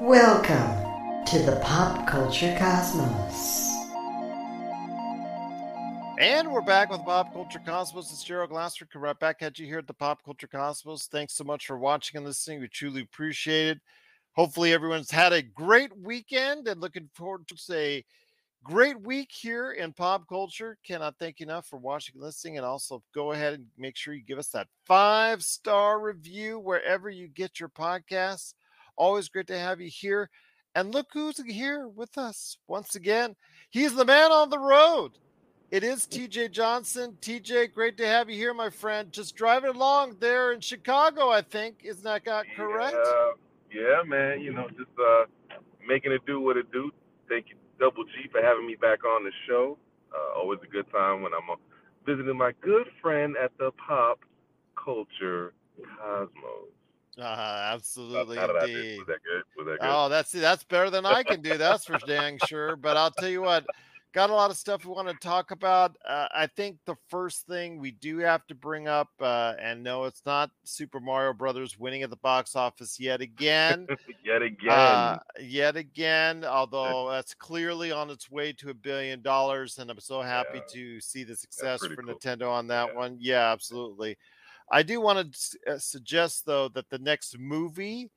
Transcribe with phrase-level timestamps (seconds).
[0.00, 3.72] Welcome to the Pop Culture Cosmos.
[6.18, 8.10] And we're back with Pop Culture Cosmos.
[8.10, 8.90] It's Gerald Glassford.
[8.90, 11.06] Come right back at you here at the Pop Culture Cosmos.
[11.06, 12.60] Thanks so much for watching and listening.
[12.60, 13.80] We truly appreciate it.
[14.34, 18.04] Hopefully, everyone's had a great weekend and looking forward to a
[18.64, 20.78] great week here in pop culture.
[20.86, 22.56] Cannot thank you enough for watching and listening.
[22.56, 27.10] And also go ahead and make sure you give us that five star review wherever
[27.10, 28.54] you get your podcasts.
[28.96, 30.30] Always great to have you here.
[30.74, 33.36] And look who's here with us once again.
[33.70, 35.12] He's the man on the road.
[35.70, 37.16] It is TJ Johnson.
[37.20, 39.10] TJ, great to have you here, my friend.
[39.10, 41.80] Just driving along there in Chicago, I think.
[41.82, 42.96] Isn't that got correct?
[43.72, 44.40] Yeah, yeah, man.
[44.40, 45.24] You know, just uh,
[45.86, 46.90] making it do what it do.
[47.28, 49.78] Thank you, Double G, for having me back on the show.
[50.14, 51.56] Uh, always a good time when I'm uh,
[52.04, 54.20] visiting my good friend at the Pop
[54.76, 55.54] Culture
[55.98, 56.68] Cosmos.
[57.18, 58.72] Uh, absolutely, How did I do?
[58.72, 59.00] indeed.
[59.00, 59.22] That that
[59.66, 59.78] good?
[59.80, 61.58] Oh, that's that's better than I can do.
[61.58, 62.76] That's for dang sure.
[62.76, 63.66] But I'll tell you what,
[64.14, 65.96] got a lot of stuff we want to talk about.
[66.08, 70.04] Uh, I think the first thing we do have to bring up, uh, and no,
[70.04, 73.86] it's not Super Mario Brothers winning at the box office yet again.
[74.24, 74.70] Yet again.
[74.70, 79.98] Uh, yet again, although that's clearly on its way to a billion dollars, and I'm
[79.98, 80.72] so happy Yeah.
[80.74, 82.14] to see the success for cool.
[82.14, 82.94] Nintendo on that Yeah.
[82.94, 83.16] one.
[83.20, 84.16] Yeah, absolutely.
[84.70, 88.10] I do want to uh, suggest though that the next movie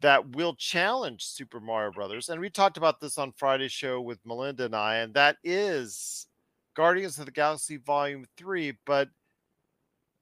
[0.00, 4.18] that will challenge Super Mario Brothers, and we talked about this on Friday's show with
[4.24, 6.26] Melinda and I, and that is
[6.74, 9.08] Guardians of the Galaxy Volume Three, but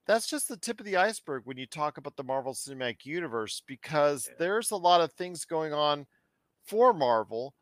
[0.06, 3.62] that's just the tip of the iceberg when you talk about the Marvel Cinematic Universe
[3.66, 6.06] because there's a lot of things going on
[6.66, 7.54] for Marvel,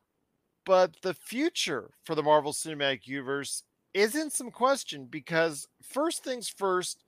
[0.64, 3.64] but the future for the Marvel Cinematic Universe
[3.95, 7.05] is in some question because first things first,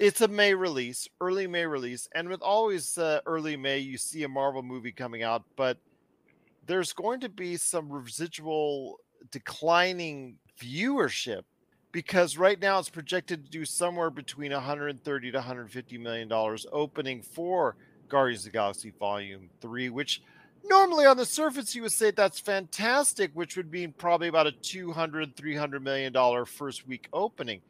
[0.00, 4.22] it's a May release, early May release, and with always uh, early May, you see
[4.22, 5.76] a Marvel movie coming out, but
[6.66, 8.98] there's going to be some residual
[9.30, 11.42] declining viewership
[11.92, 17.20] because right now it's projected to do somewhere between 130 to 150 million dollars opening
[17.20, 17.76] for
[18.08, 20.22] Guardians of the Galaxy Volume 3 which
[20.64, 24.52] normally on the surface you would say that's fantastic which would mean probably about a
[24.52, 27.60] 200 300 million dollar first week opening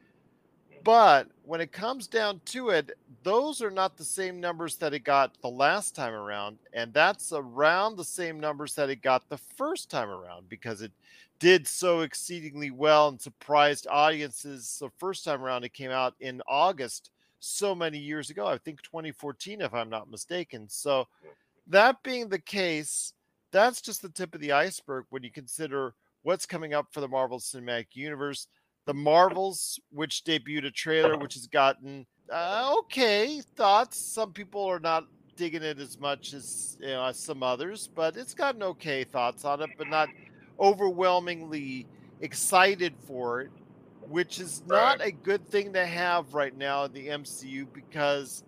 [0.83, 2.91] but when it comes down to it
[3.23, 7.31] those are not the same numbers that it got the last time around and that's
[7.33, 10.91] around the same numbers that it got the first time around because it
[11.39, 15.63] did so exceedingly well and surprised audiences the first time around.
[15.63, 20.11] It came out in august so many years ago i think 2014 if i'm not
[20.11, 20.67] mistaken.
[20.69, 21.07] So
[21.67, 23.13] that being the case
[23.51, 25.93] that's just the tip of the iceberg when you consider
[26.23, 28.47] what's coming up for the marvel cinematic universe
[28.85, 34.79] the marvels which debuted a trailer which has gotten uh, okay thoughts some people are
[34.79, 35.05] not
[35.35, 39.61] digging it as much as you know some others but it's gotten okay thoughts on
[39.61, 40.09] it but not
[40.59, 41.87] overwhelmingly
[42.21, 43.49] excited for it,
[44.07, 45.07] which is not Right.
[45.07, 48.43] a good thing to have right now in the MCU because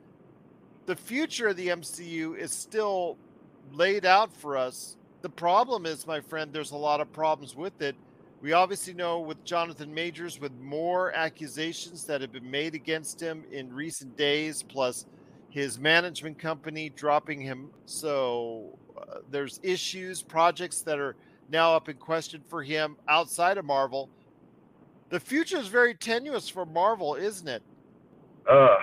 [0.86, 3.18] the future of the MCU is still
[3.72, 4.96] laid out for us.
[5.22, 7.96] The problem is, my friend, there's a lot of problems with it.
[8.44, 13.46] We obviously know with Jonathan Majors, with more accusations that have been made against him
[13.50, 15.06] in recent days, plus
[15.50, 17.70] his management company dropping him.
[17.86, 21.16] So uh, there's issues, projects that are
[21.50, 24.10] now up in question for him outside of Marvel.
[25.08, 27.64] The future is very tenuous for Marvel, isn't it?
[28.52, 28.76] Uh,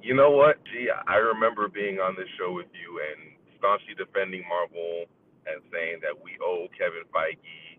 [0.00, 0.64] you know what?
[0.66, 5.06] Gee, I remember being on this show with you and staunchly defending Marvel
[5.48, 7.69] and saying that we owe Kevin Feige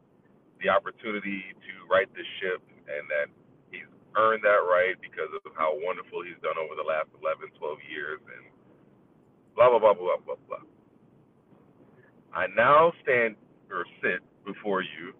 [0.63, 3.27] the opportunity to right the ship and that
[3.73, 7.77] he's earned that right because of how wonderful he's done over the last 11, 12
[7.89, 8.45] years and
[9.55, 10.66] blah, blah, blah, blah, blah, blah.
[12.33, 13.35] I now stand
[13.69, 15.13] or sit before you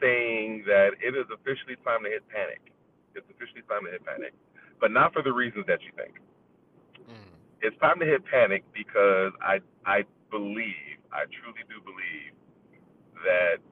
[0.00, 2.60] saying that it is officially time to hit panic.
[3.14, 4.34] It's officially time to hit panic,
[4.80, 6.18] but not for the reasons that you think.
[7.06, 7.30] Mm.
[7.62, 12.34] It's time to hit panic because I I believe, I truly do believe
[13.22, 13.62] that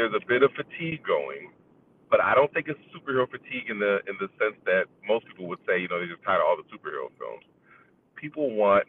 [0.00, 1.52] there's a bit of fatigue going,
[2.08, 5.44] but I don't think it's superhero fatigue in the in the sense that most people
[5.52, 7.44] would say, you know, they're just tired of all the superhero films.
[8.16, 8.88] People want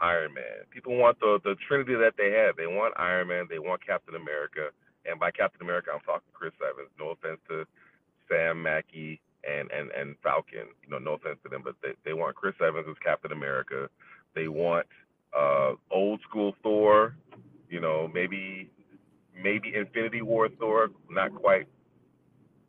[0.00, 0.68] Iron Man.
[0.68, 2.60] People want the the trinity that they have.
[2.60, 4.68] They want Iron Man, they want Captain America,
[5.08, 6.92] and by Captain America I'm talking Chris Evans.
[7.00, 7.64] No offense to
[8.28, 10.68] Sam Mackie and and and Falcon.
[10.84, 13.88] You know, no offense to them, but they they want Chris Evans as Captain America.
[14.36, 14.84] They want
[15.32, 17.16] uh old school Thor.
[17.70, 18.70] You know, maybe
[19.34, 21.66] maybe Infinity War Thor, not quite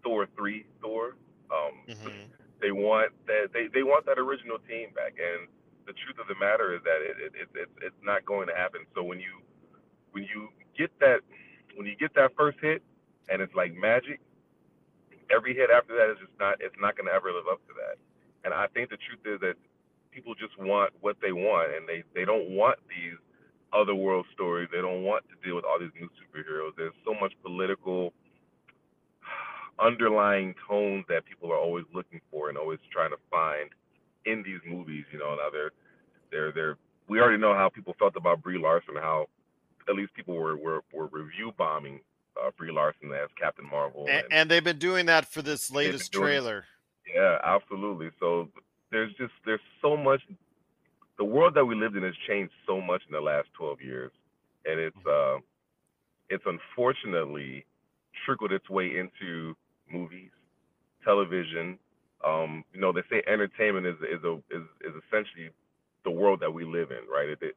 [0.03, 1.15] Thor three Thor.
[1.51, 2.29] Um, Mhm.
[2.61, 5.47] they want that they, they want that original team back and
[5.85, 8.55] the truth of the matter is that it, it, it, it it's not going to
[8.55, 8.85] happen.
[8.95, 9.41] So when you
[10.11, 11.21] when you get that
[11.75, 12.81] when you get that first hit
[13.29, 14.19] and it's like magic,
[15.29, 17.73] every hit after that is just not it's not going to ever live up to
[17.75, 17.97] that.
[18.43, 19.55] And I think the truth is that
[20.11, 23.17] people just want what they want, and they they don't want these
[23.75, 24.69] other world stories.
[24.71, 26.71] They don't want to deal with all these new superheroes.
[26.77, 28.13] There's so much political
[29.79, 33.69] underlying tones that people are always looking for and always trying to find
[34.25, 35.05] in these movies.
[35.11, 35.71] You know, now they're
[36.31, 36.77] they're they're
[37.07, 39.27] we already know how people felt about Brie Larson, how
[39.87, 41.99] at least people were were, were review bombing
[42.41, 46.11] uh, Brie Larson as Captain Marvel, and, and, they've been doing that for this latest
[46.11, 46.65] trailer.
[47.13, 48.09] Yeah, absolutely.
[48.19, 48.49] So
[48.91, 50.21] there's just there's so much.
[51.17, 54.11] The world that we lived in has changed so much in the last 12 years,
[54.65, 55.37] and it's uh,
[56.29, 57.65] it's unfortunately
[58.25, 59.55] trickled its way into
[59.91, 60.31] movies,
[61.03, 61.77] television.
[62.25, 65.49] Um, you know, they say entertainment is is a is, is essentially
[66.03, 67.29] the world that we live in, right?
[67.29, 67.55] It, it,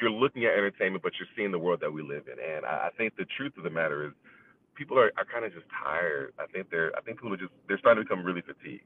[0.00, 2.36] you're looking at entertainment, but you're seeing the world that we live in.
[2.38, 4.12] And I, I think the truth of the matter is,
[4.76, 6.32] people are, are kind of just tired.
[6.38, 8.84] I think they're I think people are just they're starting to become really fatigued.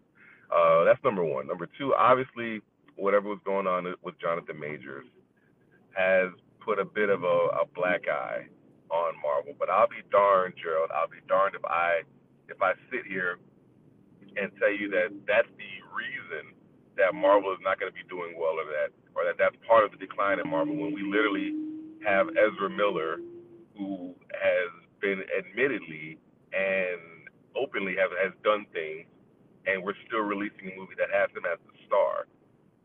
[0.51, 1.47] Uh, that's number one.
[1.47, 2.61] Number two, obviously,
[3.01, 5.07] whatever was going on with Jonathan Majors
[5.97, 6.31] has
[6.65, 8.47] put a bit of a, a black eye
[8.91, 9.55] on Marvel.
[9.59, 10.91] But I'll be darned, Gerald.
[10.95, 12.03] I'll be darned if I
[12.49, 13.39] if I sit here
[14.37, 16.55] and tell you that that's the reason
[16.97, 19.85] that Marvel is not going to be doing well, or that or that that's part
[19.85, 20.77] of the decline in Marvel.
[20.77, 21.55] When we literally
[22.07, 23.19] have Ezra Miller,
[23.77, 24.71] who has
[25.01, 26.19] been admittedly
[26.53, 29.07] and openly have has done things
[29.67, 32.27] and we're still releasing a movie that has him as the star,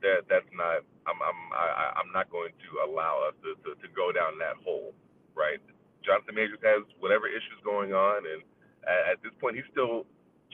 [0.01, 0.83] that that's not.
[1.05, 4.57] I'm I'm I, I'm not going to allow us to, to, to go down that
[4.63, 4.93] hole,
[5.35, 5.61] right?
[6.03, 8.41] Jonathan Majors has whatever issues going on, and
[8.85, 10.05] at, at this point, he still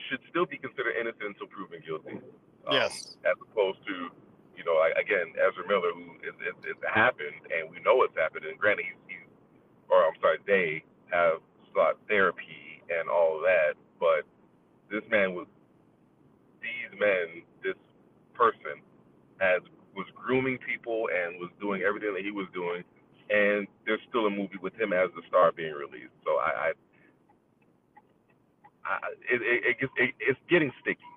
[0.08, 2.18] should still be considered innocent until proven guilty.
[2.64, 3.16] Um, yes.
[3.26, 4.08] As opposed to,
[4.56, 8.48] you know, again, Ezra Miller, who is, is, is happened, and we know it's happened.
[8.48, 9.26] And granted, he's, he's
[9.92, 11.44] or I'm sorry, they have
[11.74, 14.24] sought therapy and all of that, but
[14.90, 15.46] this man was
[16.60, 17.76] these men, this
[18.34, 18.80] person,
[19.42, 19.62] has
[19.94, 22.86] was grooming people and was doing everything that he was doing,
[23.28, 26.14] and there's still a movie with him as the star being released.
[26.24, 26.68] So I, I,
[28.86, 28.94] I
[29.26, 31.12] it, it, it it, it's getting sticky,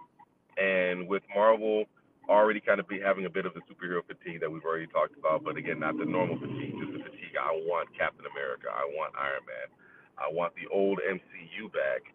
[0.58, 1.86] and with Marvel
[2.28, 5.18] already kind of be having a bit of the superhero fatigue that we've already talked
[5.18, 7.38] about, but again, not the normal fatigue, just the fatigue.
[7.38, 9.70] I want Captain America, I want Iron Man,
[10.18, 12.10] I want the old MCU back.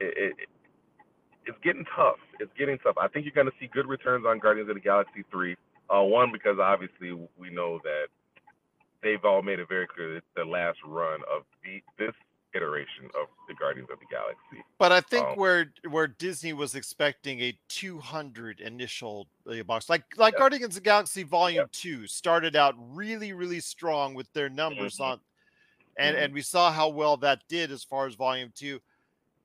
[0.00, 0.48] It, it,
[1.46, 2.18] it's getting tough.
[2.40, 2.96] It's getting tough.
[2.98, 5.56] I think you're going to see good returns on Guardians of the Galaxy 3.
[5.90, 8.06] Uh, one, because obviously we know that
[9.02, 12.14] they've all made it very clear that the last run of the, this
[12.54, 14.64] iteration of the Guardians of the Galaxy.
[14.78, 20.04] But I think um, where where Disney was expecting a 200 initial uh, box, like
[20.16, 20.38] like yeah.
[20.38, 21.66] Guardians of the Galaxy Volume yeah.
[21.72, 25.12] Two, started out really really strong with their numbers mm-hmm.
[25.12, 25.20] on,
[25.98, 26.24] and mm-hmm.
[26.24, 28.80] and we saw how well that did as far as Volume Two.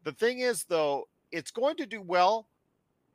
[0.03, 2.47] The thing is, though, it's going to do well,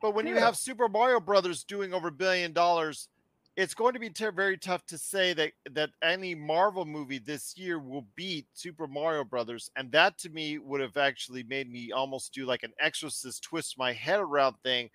[0.01, 0.33] but when yeah.
[0.33, 3.09] you have Super Mario Brothers doing over a billion dollars,
[3.55, 7.57] it's going to be t- very tough to say that that any Marvel movie this
[7.57, 11.91] year will beat Super Mario Brothers, and that to me would have actually made me
[11.91, 14.89] almost do like an Exorcist twist my head around thing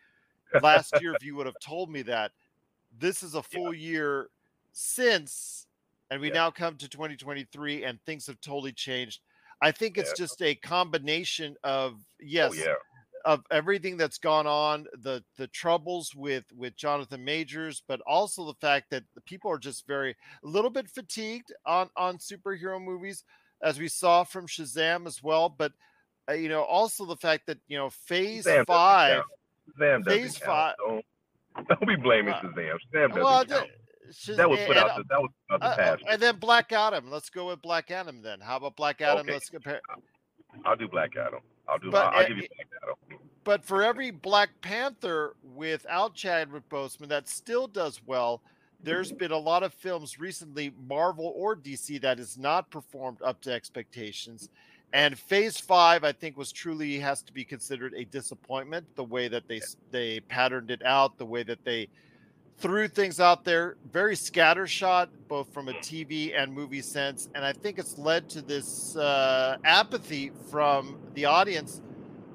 [0.62, 2.32] last year if you would have told me that.
[2.98, 3.90] This is a full yeah.
[3.90, 4.30] year
[4.72, 5.66] since,
[6.10, 6.34] and we yeah.
[6.34, 9.20] now come to 2023, and things have totally changed.
[9.62, 12.74] I think it's just a combination of oh, yes, oh,
[13.24, 18.54] of everything that's gone on, the the troubles with with Jonathan Majors, but also the
[18.54, 23.24] fact that the people are just very a little bit fatigued on on superhero movies,
[23.62, 25.48] as we saw from Shazam as well.
[25.48, 25.72] But
[26.28, 29.22] uh, you know, also the fact that you know Phase Five,
[29.78, 30.74] Shazam Phase Five.
[30.78, 31.04] Don't,
[31.68, 32.76] don't be blaming uh, Shazam.
[32.94, 33.68] Shazam doesn't well, count.
[34.36, 34.96] That was put and, out.
[34.96, 36.02] The, that was out the uh, past.
[36.08, 37.10] And then Black Adam.
[37.10, 38.40] Let's go with Black Adam then.
[38.40, 39.20] How about Black Adam?
[39.20, 39.32] Okay.
[39.32, 39.80] Let's compare.
[40.64, 41.40] I'll do Black Adam.
[41.70, 41.90] I'll do.
[41.90, 43.20] But, I'll, I'll give you Black Adam.
[43.44, 48.42] But for every Black Panther without Chadwick Boseman that still does well,
[48.82, 53.40] there's been a lot of films recently, Marvel or DC, that has not performed up
[53.42, 54.48] to expectations.
[54.92, 58.86] And Phase Five, I think, was truly has to be considered a disappointment.
[58.96, 59.60] The way that they
[59.90, 61.88] they patterned it out, the way that they
[62.58, 67.28] threw things out there, very scattershot, both from a TV and movie sense.
[67.34, 71.80] And I think it's led to this uh, apathy from the audience.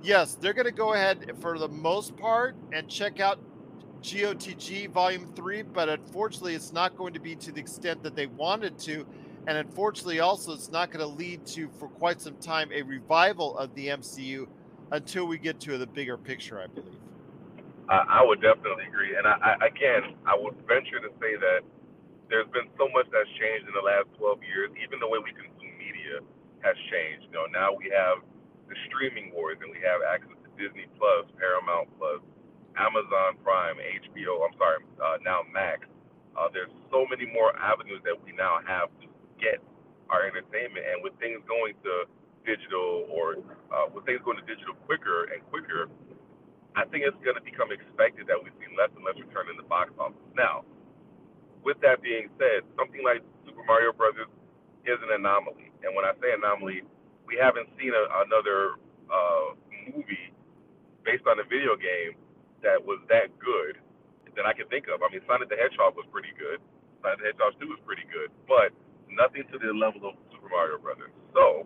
[0.02, 3.40] Yes, they're going to go ahead for the most part and check out
[4.02, 8.28] GOTG Volume 3, but unfortunately, it's not going to be to the extent that they
[8.28, 9.06] wanted to.
[9.48, 13.58] And unfortunately, also, it's not going to lead to, for quite some time, a revival
[13.58, 14.48] of the MCU
[14.92, 17.05] until we get to the bigger picture, I believe.
[17.90, 19.16] I, I would definitely agree.
[19.18, 21.62] And I, I, again, I would venture to say that
[22.32, 24.70] there's been so much that's changed in the last 12 years.
[24.80, 26.24] Even the way we consume media
[26.64, 27.30] has changed.
[27.30, 28.24] You know, now we have
[28.72, 32.24] the streaming wars, and we have access to Disney Plus, Paramount Plus,
[32.80, 34.42] Amazon Prime, HBO.
[34.48, 35.86] I'm sorry, uh, now Max.
[36.34, 39.62] Uh, there's so many more avenues that we now have to get
[40.10, 42.10] our entertainment, and with things going to
[42.48, 43.38] digital or
[43.72, 45.88] uh, with things going to digital quicker and quicker,
[46.76, 49.56] I think it's going to become expected that we see less and less return in
[49.56, 50.20] the box office.
[50.36, 50.68] Now,
[51.64, 54.30] with that being said, something like Super Mario Brothers
[54.86, 56.86] is an anomaly, and when I say anomaly,
[57.26, 58.78] we haven't seen a, another
[59.10, 59.58] uh,
[59.90, 60.30] movie
[61.02, 62.18] based on a video game
[62.62, 63.82] that was that good
[64.36, 65.00] that I can think of.
[65.02, 66.60] I mean, Sonic the Hedgehog was pretty good.
[67.02, 68.76] Sonic the Hedgehog 2 was pretty good, but
[69.08, 71.14] nothing to the level of Super Mario Brothers.
[71.32, 71.66] So,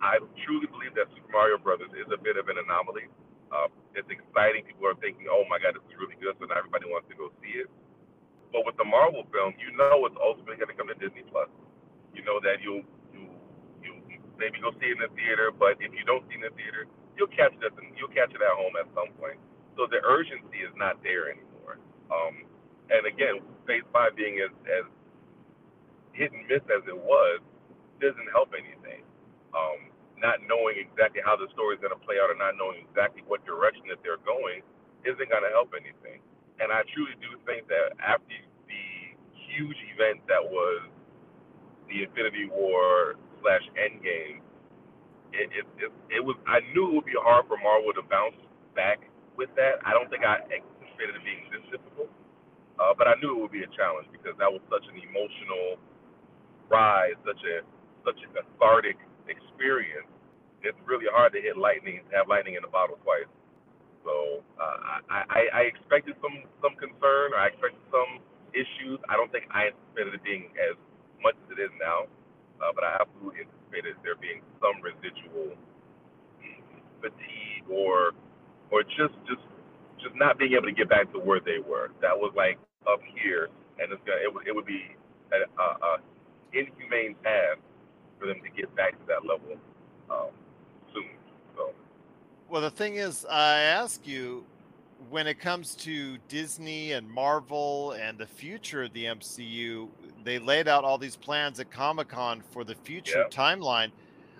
[0.00, 3.08] I truly believe that Super Mario Brothers is a bit of an anomaly.
[3.52, 4.64] Uh, it's exciting.
[4.64, 7.16] People are thinking, "Oh my God, this is really good," so now everybody wants to
[7.16, 7.68] go see it.
[8.52, 11.50] But with the Marvel film, you know it's ultimately going to come to Disney Plus.
[12.14, 13.26] You know that you'll you
[13.82, 13.92] you
[14.38, 16.54] maybe go see it in the theater, but if you don't see it in the
[16.54, 16.86] theater,
[17.18, 19.38] you'll catch it at the, you'll catch it at home at some point.
[19.74, 21.82] So the urgency is not there anymore.
[22.10, 22.46] Um,
[22.90, 24.86] and again, Phase Five being as as
[26.14, 27.42] hit and miss as it was,
[28.00, 29.02] doesn't help anything.
[29.50, 29.83] Um,
[30.24, 33.20] not knowing exactly how the story is going to play out or not knowing exactly
[33.28, 34.64] what direction that they're going
[35.04, 36.24] isn't going to help anything.
[36.64, 38.32] And I truly do think that after
[38.64, 38.86] the
[39.52, 40.88] huge event that was
[41.92, 44.40] the Infinity War slash Endgame,
[45.34, 45.90] it, it, it,
[46.20, 48.38] it was I knew it would be hard for Marvel to bounce
[48.78, 49.04] back
[49.36, 49.82] with that.
[49.84, 52.08] I don't think I anticipated it being this difficult,
[52.78, 55.76] uh, but I knew it would be a challenge because that was such an emotional
[56.70, 57.64] ride, such a
[58.06, 58.96] such a cathartic
[59.28, 60.10] experience,
[60.64, 63.28] it's really hard to hit lightning, have lightning in the bottle twice.
[64.04, 64.78] So uh,
[65.08, 68.20] I, I, I expected some some concern, or I expected some
[68.52, 69.00] issues.
[69.08, 70.76] I don't think I anticipated it being as
[71.24, 72.08] much as it is now,
[72.60, 75.56] uh, but I absolutely anticipated there being some residual
[77.00, 78.12] fatigue or
[78.70, 79.44] or just just
[80.00, 81.92] just not being able to get back to where they were.
[82.04, 83.48] That was like up here,
[83.80, 84.84] and it's gonna it would it would be
[85.32, 85.98] a,
[86.54, 87.58] inhumane path
[88.20, 89.58] for them to get back to that level
[90.10, 90.30] um.
[92.48, 94.44] Well, the thing is, I ask you,
[95.10, 99.88] when it comes to Disney and Marvel and the future of the MCU,
[100.24, 103.36] they laid out all these plans at Comic Con for the future yeah.
[103.36, 103.90] timeline.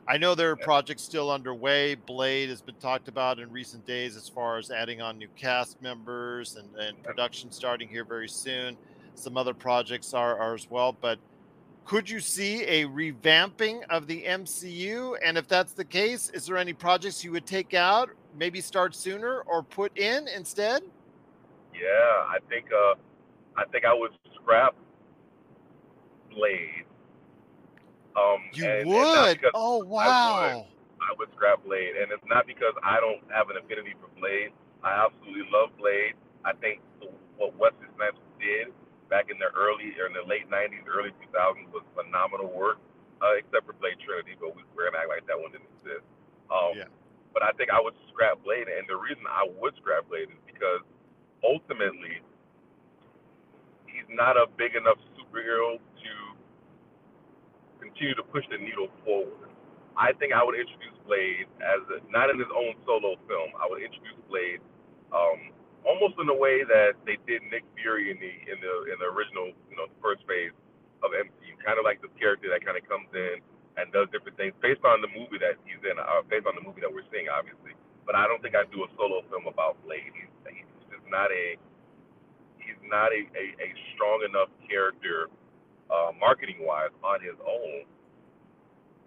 [0.06, 0.64] I know there are yeah.
[0.64, 1.94] projects still underway.
[1.94, 5.80] Blade has been talked about in recent days as far as adding on new cast
[5.80, 8.76] members and, and production starting here very soon.
[9.14, 10.94] Some other projects are, are as well.
[10.98, 11.18] But
[11.84, 15.16] could you see a revamping of the MCU?
[15.24, 18.94] And if that's the case, is there any projects you would take out, maybe start
[18.94, 20.82] sooner, or put in instead?
[21.74, 22.94] Yeah, I think uh,
[23.56, 24.74] I think I would scrap
[26.30, 26.84] Blade.
[28.16, 29.38] Um, you and, would?
[29.42, 30.06] And oh wow!
[30.08, 30.64] I would,
[31.00, 34.52] I would scrap Blade, and it's not because I don't have an affinity for Blade.
[34.82, 36.14] I absolutely love Blade.
[36.44, 36.80] I think
[37.36, 37.93] what Wesley Snipes did
[39.14, 42.82] back in the early or in the late 90s, early 2000s was phenomenal work,
[43.22, 45.70] uh, except for Blade Trinity, but we, we're going to act like that one didn't
[45.78, 46.02] exist.
[46.50, 46.90] Um, yeah.
[47.30, 50.42] But I think I would scrap Blade, and the reason I would scrap Blade is
[50.50, 50.82] because
[51.46, 52.26] ultimately
[53.86, 56.12] he's not a big enough superhero to
[57.78, 59.46] continue to push the needle forward.
[59.94, 63.54] I think I would introduce Blade as a, not in his own solo film.
[63.62, 64.58] I would introduce Blade
[65.14, 65.53] um,
[65.84, 69.08] almost in the way that they did Nick Fury in the in the in the
[69.08, 70.52] original, you know, first phase
[71.04, 71.54] of MCU.
[71.64, 73.40] Kind of like this character that kind of comes in
[73.76, 76.64] and does different things based on the movie that he's in, uh, based on the
[76.64, 77.74] movie that we're seeing, obviously.
[78.06, 80.12] But I don't think I'd do a solo film about Blade.
[80.12, 81.56] He's, he's just not a
[82.60, 85.28] he's not a, a, a strong enough character
[85.92, 87.84] uh, marketing wise on his own.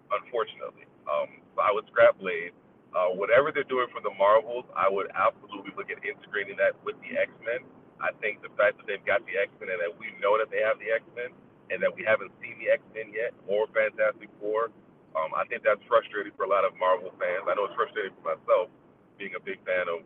[0.08, 2.56] Unfortunately, um, so I would scrap Blade.
[2.96, 6.96] Uh, whatever they're doing for the Marvels, I would absolutely look at integrating that with
[7.04, 7.60] the X Men.
[8.00, 10.48] I think the fact that they've got the X Men and that we know that
[10.48, 11.30] they have the X Men
[11.68, 14.72] and that we haven't seen the X Men yet or Fantastic Four,
[15.12, 17.44] um, I think that's frustrating for a lot of Marvel fans.
[17.44, 18.72] I know it's frustrating for myself,
[19.20, 20.00] being a big fan of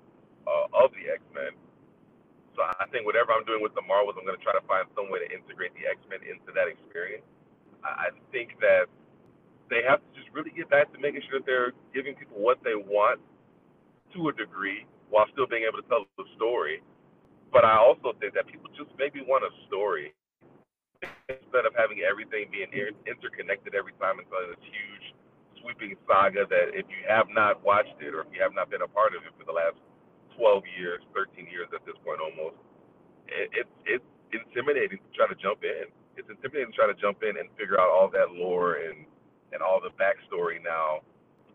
[0.50, 1.54] uh, of the X Men.
[2.58, 4.84] So I think whatever I'm doing with the Marvels, I'm going to try to find
[4.92, 7.24] some way to integrate the X Men into that experience.
[7.86, 8.90] I, I think that
[9.72, 12.60] they have to just really get back to making sure that they're giving people what
[12.60, 13.16] they want
[14.12, 16.84] to a degree while still being able to tell the story.
[17.48, 20.12] But I also think that people just maybe want a story
[21.28, 22.68] instead of having everything being
[23.08, 25.06] interconnected every time into this huge
[25.64, 28.84] sweeping saga that if you have not watched it or if you have not been
[28.84, 29.80] a part of it for the last
[30.36, 32.56] 12 years, 13 years at this point almost.
[33.28, 35.88] It, it's it's intimidating to try to jump in.
[36.16, 39.08] It's intimidating to try to jump in and figure out all that lore and
[39.52, 41.04] and all the backstory now,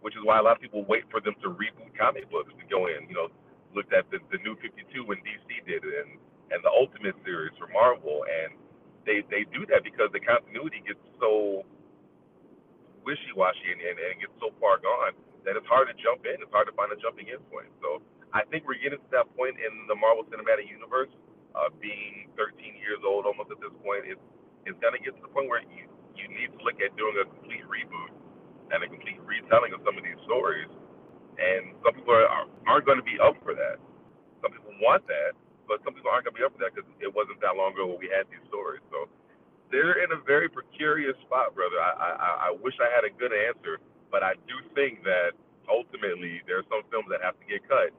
[0.02, 2.66] which is why a lot of people wait for them to reboot comic books to
[2.70, 3.10] go in.
[3.10, 3.28] You know,
[3.76, 7.52] looked at the, the new 52 when DC did it and and the Ultimate series
[7.60, 8.56] for Marvel, and
[9.06, 11.66] they they do that because the continuity gets so
[13.04, 15.16] wishy-washy and, and, and gets so far gone
[15.48, 16.40] that it's hard to jump in.
[16.44, 17.72] It's hard to find a jumping in point.
[17.80, 18.04] So
[18.36, 21.12] I think we're getting to that point in the Marvel Cinematic Universe,
[21.56, 24.08] uh, being 13 years old almost at this point.
[24.08, 24.22] It's
[24.68, 27.26] it's gonna get to the point where you you need to look at doing a
[27.30, 28.12] complete reboot
[28.74, 30.68] and a complete retelling of some of these stories.
[31.38, 33.78] And some people are, aren't going to be up for that.
[34.42, 35.38] Some people want that,
[35.70, 37.78] but some people aren't going to be up for that because it wasn't that long
[37.78, 38.82] ago when we had these stories.
[38.90, 39.06] So
[39.70, 41.78] they're in a very precarious spot, brother.
[41.78, 43.78] I, I, I wish I had a good answer,
[44.10, 45.38] but I do think that
[45.70, 47.94] ultimately there are some films that have to get cut.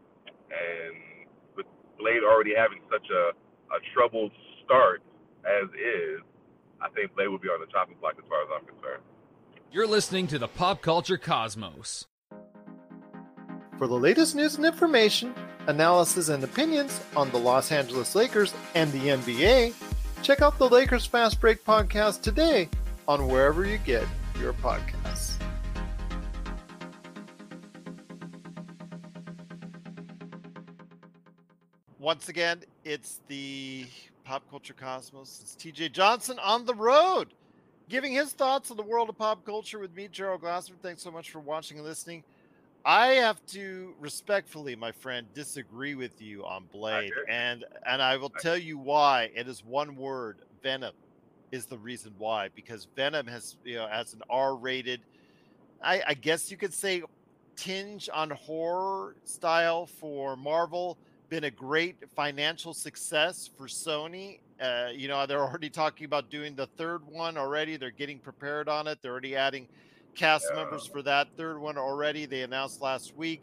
[0.50, 1.68] And with
[2.00, 3.36] Blade already having such a,
[3.70, 4.32] a troubled
[4.64, 5.04] start
[5.46, 6.24] as is,
[6.80, 9.02] I think they will be on the chopping block as far as I'm concerned.
[9.72, 12.06] You're listening to the Pop Culture Cosmos.
[13.78, 15.34] For the latest news and information,
[15.66, 19.74] analysis and opinions on the Los Angeles Lakers and the NBA,
[20.22, 22.68] check out the Lakers Fast Break podcast today
[23.06, 24.06] on wherever you get
[24.40, 25.34] your podcasts.
[31.98, 33.84] Once again, it's the
[34.28, 35.40] Pop Culture Cosmos.
[35.42, 37.32] It's TJ Johnson on the road,
[37.88, 40.82] giving his thoughts on the world of pop culture with me, Gerald Glassford.
[40.82, 42.22] Thanks so much for watching and listening.
[42.84, 48.28] I have to respectfully, my friend, disagree with you on Blade, and and I will
[48.28, 49.30] tell you why.
[49.34, 50.92] It is one word: Venom
[51.50, 52.50] is the reason why.
[52.54, 55.00] Because Venom has, you know, as an R-rated,
[55.82, 57.02] I, I guess you could say,
[57.56, 64.40] tinge on horror style for Marvel, been a great financial success for Sony.
[64.60, 67.76] Uh, you know, they're already talking about doing the third one already.
[67.76, 68.98] They're getting prepared on it.
[69.02, 69.68] They're already adding
[70.14, 70.56] cast yeah.
[70.56, 72.26] members for that third one already.
[72.26, 73.42] They announced last week.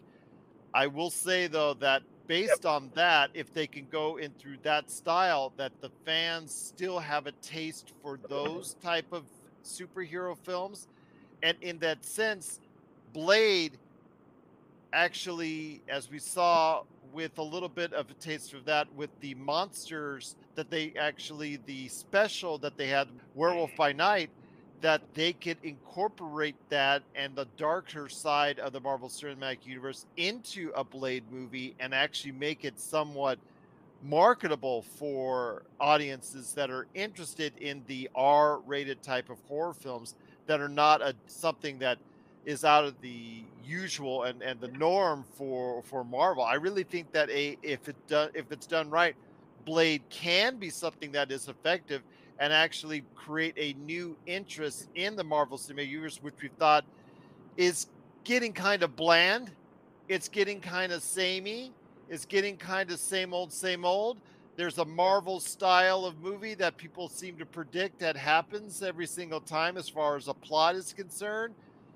[0.73, 2.71] I will say though that based yep.
[2.71, 7.27] on that, if they can go in through that style, that the fans still have
[7.27, 9.23] a taste for those type of
[9.63, 10.87] superhero films,
[11.43, 12.59] and in that sense,
[13.13, 13.77] Blade
[14.91, 16.83] actually, as we saw
[17.15, 21.57] with a little bit of a taste of that with the monsters that they actually
[21.65, 24.29] the special that they had werewolf by night
[24.81, 30.73] that they could incorporate that and the darker side of the Marvel Cinematic Universe into
[30.75, 33.39] a Blade movie and actually make it somewhat
[34.03, 40.15] marketable for audiences that are interested in the R-rated type of horror films
[40.47, 41.97] that are not a something that
[42.45, 46.43] is out of the usual and, and the norm for for Marvel.
[46.43, 49.15] I really think that a if it done if it's done right,
[49.65, 52.01] Blade can be something that is effective
[52.39, 56.85] and actually create a new interest in the Marvel Cinematic Universe, which we thought
[57.57, 57.87] is
[58.23, 59.51] getting kind of bland.
[60.07, 61.71] It's getting kind of samey.
[62.09, 64.17] It's getting kind of same old, same old.
[64.57, 69.41] There's a Marvel style of movie that people seem to predict that happens every single
[69.41, 71.55] time as far as a plot is concerned.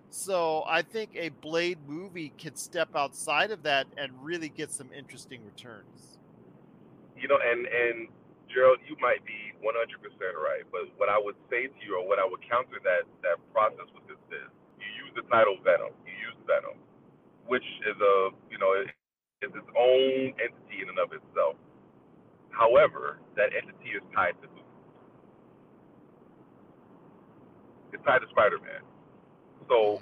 [0.09, 4.89] So I think a Blade movie could step outside of that and really get some
[4.91, 6.17] interesting returns.
[7.15, 8.09] You know, and and
[8.49, 9.69] Gerald, you might be 100%
[10.33, 13.37] right, but what I would say to you, or what I would counter that that
[13.53, 14.49] process with is this
[14.81, 15.93] you use the title Venom.
[16.07, 16.81] You use Venom,
[17.45, 18.15] which is a
[18.49, 18.73] you know
[19.45, 21.55] is its own entity in and of itself.
[22.49, 24.47] However, that entity is tied to?
[27.93, 28.83] It's tied to Spider-Man.
[29.67, 30.01] So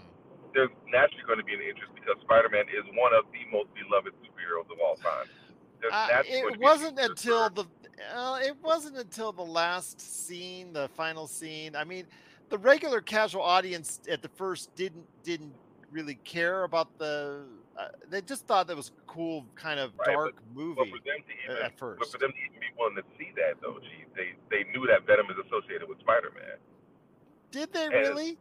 [0.53, 4.13] there's naturally going to be an interest because Spider-Man is one of the most beloved
[4.21, 5.27] superheroes of all time.
[5.91, 7.65] Uh, it wasn't until the
[8.15, 11.75] uh, it wasn't until the last scene, the final scene.
[11.75, 12.05] I mean,
[12.49, 15.53] the regular casual audience at the first didn't didn't
[15.91, 17.43] really care about the.
[17.77, 20.87] Uh, they just thought that was a cool kind of right, dark but, movie but
[20.87, 21.99] even, at first.
[21.99, 24.87] But for them to even be willing to see that, though, gee, they they knew
[24.87, 26.57] that Venom is associated with Spider-Man.
[27.51, 28.37] Did they and, really?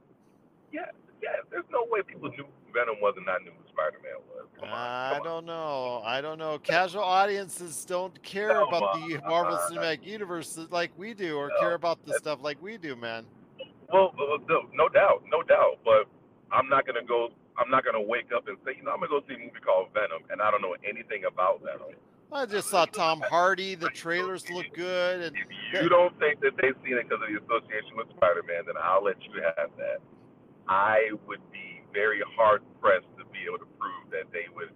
[0.73, 0.87] Yeah,
[1.27, 1.43] yeah.
[1.51, 4.47] There's no way people knew Venom wasn't not new Spider-Man was.
[4.59, 6.03] Come on, come I don't know.
[6.05, 6.59] I don't know.
[6.59, 9.09] Casual audiences don't care come about on.
[9.09, 12.63] the Marvel uh, Cinematic Universe like we do, or no, care about the stuff like
[12.63, 13.27] we do, man.
[13.93, 15.79] Well, uh, no, no doubt, no doubt.
[15.85, 16.07] But
[16.53, 17.31] I'm not gonna go.
[17.59, 19.61] I'm not gonna wake up and say, you know, I'm gonna go see a movie
[19.65, 21.97] called Venom, and I don't know anything about Venom.
[22.33, 23.75] I just saw Tom Hardy.
[23.75, 25.23] The trailers look good.
[25.23, 25.37] And
[25.73, 28.75] if you don't think that they've seen it because of the association with Spider-Man, then
[28.83, 29.99] I'll let you have that.
[30.69, 34.71] I would be very hard pressed to be able to prove that they would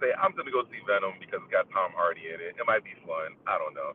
[0.00, 2.56] say I'm gonna go see Venom because it's got Tom Hardy in it.
[2.56, 3.36] It might be fun.
[3.46, 3.92] I don't know.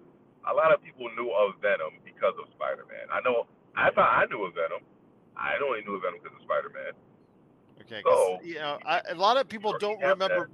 [0.50, 3.10] A lot of people knew of Venom because of Spider-Man.
[3.12, 3.48] I know.
[3.76, 4.86] I thought I knew of Venom.
[5.36, 6.94] I only knew of Venom because of Spider-Man.
[7.82, 8.02] Okay.
[8.06, 10.50] So- you know, I, a lot of people don't remember.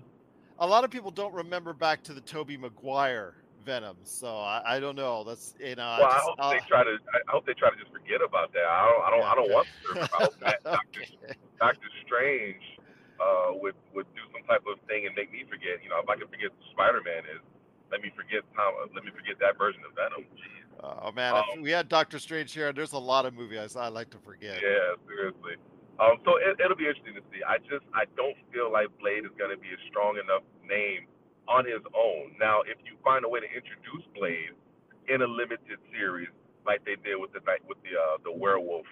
[0.59, 4.79] A lot of people don't remember back to the Tobey Maguire Venom, so I, I
[4.79, 5.23] don't know.
[5.23, 5.97] That's you know.
[5.99, 6.97] Well, I I just, hope uh, they try to.
[7.13, 8.65] I hope they try to just forget about that.
[8.65, 9.01] I don't.
[9.01, 9.25] I don't.
[9.25, 10.01] I don't want to.
[10.01, 11.33] I hope that Doctor, okay.
[11.59, 12.63] Doctor Strange
[13.21, 15.83] uh, would would do some type of thing and make me forget.
[15.83, 17.41] You know, if I can forget Spider Man is,
[17.91, 18.73] let me forget Tom.
[18.93, 20.25] Let me forget that version of Venom.
[20.35, 20.65] Jeez.
[20.81, 23.89] Oh man, if Um, we had Doctor Strange here, there's a lot of movies I
[23.89, 24.57] like to forget.
[24.61, 25.55] Yeah, seriously.
[25.99, 27.43] Um, so it, it'll be interesting to see.
[27.45, 31.05] I just I don't feel like Blade is going to be a strong enough name
[31.51, 32.31] on his own.
[32.39, 34.55] Now, if you find a way to introduce Blade
[35.11, 36.31] in a limited series
[36.63, 38.87] like they did with the night with the uh, the werewolf,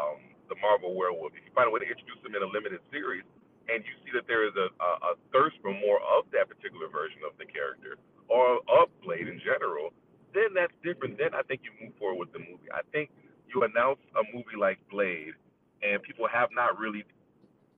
[0.00, 0.16] um,
[0.48, 3.26] the Marvel werewolf, if you find a way to introduce him in a limited series,
[3.68, 6.88] and you see that there is a, a, a thirst for more of that particular
[6.88, 8.00] version of the character
[8.32, 9.92] or of Blade in general,
[10.32, 11.20] then that's different.
[11.20, 12.72] Then I think you move forward with the movie.
[12.72, 13.12] I think
[13.52, 15.36] you announce a movie like Blade,
[15.84, 17.04] and people have not really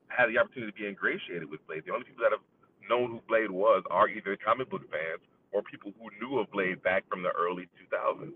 [0.07, 1.83] had the opportunity to be ingratiated with Blade.
[1.87, 2.43] The only people that have
[2.91, 5.23] known who Blade was are either comic book fans
[5.55, 8.35] or people who knew of Blade back from the early 2000s.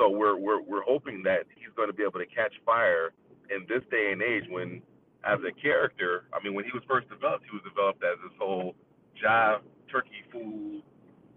[0.00, 3.12] So we're we're we're hoping that he's going to be able to catch fire
[3.50, 4.80] in this day and age when,
[5.24, 8.32] as a character, I mean, when he was first developed, he was developed as this
[8.38, 8.76] whole
[9.18, 10.86] jive turkey food,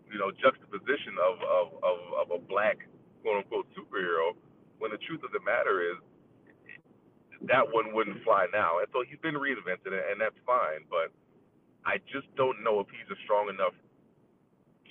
[0.08, 2.78] you know, juxtaposition of of of, of a black
[3.26, 4.38] quote unquote superhero.
[4.78, 5.98] When the truth of the matter is,
[7.50, 8.82] that one wouldn't fly now.
[8.82, 10.86] And so he's been reinvented, and that's fine.
[10.90, 11.14] But
[11.86, 13.74] I just don't know if he's a strong enough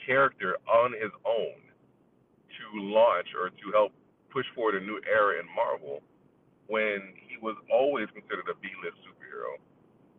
[0.07, 1.61] character on his own
[2.59, 3.93] to launch or to help
[4.31, 6.03] push forward a new era in Marvel
[6.67, 9.59] when he was always considered a B-list superhero.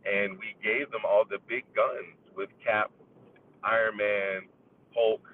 [0.04, 2.90] And we gave them all the big guns with Cap,
[3.64, 4.48] Iron Man,
[4.96, 5.24] Hulk,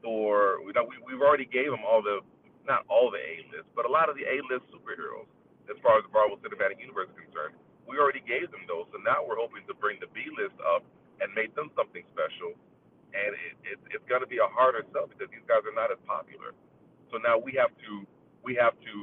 [0.00, 0.60] Thor.
[0.64, 2.20] We, we, we've already gave them all the,
[2.68, 5.28] not all the A-list, but a lot of the A-list superheroes
[5.68, 7.56] as far as the Marvel Cinematic Universe is concerned.
[7.86, 10.86] We already gave them those, so now we're hoping to bring the B list up
[11.20, 12.54] and make them something special.
[13.12, 15.92] And it, it, it's going to be a harder sell because these guys are not
[15.92, 16.56] as popular.
[17.12, 17.92] So now we have to
[18.40, 18.94] we have to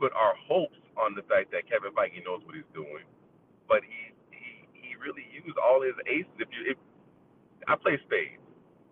[0.00, 3.04] put our hopes on the fact that Kevin Feige knows what he's doing,
[3.68, 6.32] but he he, he really used all his aces.
[6.40, 6.78] If you if
[7.68, 8.40] I play spades,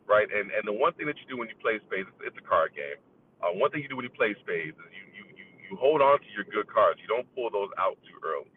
[0.04, 2.38] right, and and the one thing that you do when you play spades, it's, it's
[2.38, 3.00] a card game.
[3.40, 6.04] Uh, one thing you do when you play spades is you, you you you hold
[6.04, 7.00] on to your good cards.
[7.00, 8.52] You don't pull those out too early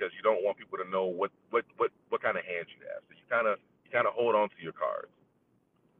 [0.00, 2.80] because you don't want people to know what what what what kind of hands you
[2.88, 3.04] have.
[3.04, 5.12] So you kind of you kind of hold on to your cards.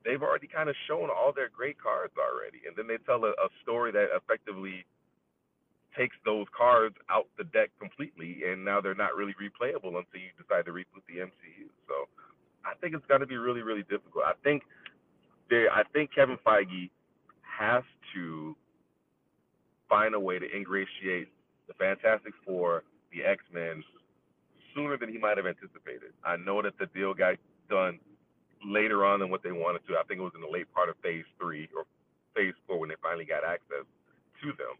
[0.00, 3.36] They've already kind of shown all their great cards already, and then they tell a,
[3.36, 4.88] a story that effectively
[5.92, 10.32] takes those cards out the deck completely, and now they're not really replayable until you
[10.40, 11.68] decide to reboot the MCU.
[11.84, 12.08] So
[12.64, 14.24] I think it's going to be really really difficult.
[14.24, 14.64] I think
[15.52, 16.88] they I think Kevin Feige
[17.44, 17.84] has
[18.16, 18.56] to
[19.90, 21.28] find a way to ingratiate
[21.68, 23.82] the Fantastic Four, the X Men,
[24.74, 26.14] sooner than he might have anticipated.
[26.24, 27.36] I know that the deal got
[27.68, 27.98] done
[28.64, 29.96] later on than what they wanted to.
[29.96, 31.84] I think it was in the late part of Phase Three or
[32.34, 33.84] Phase Four when they finally got access
[34.42, 34.74] to them,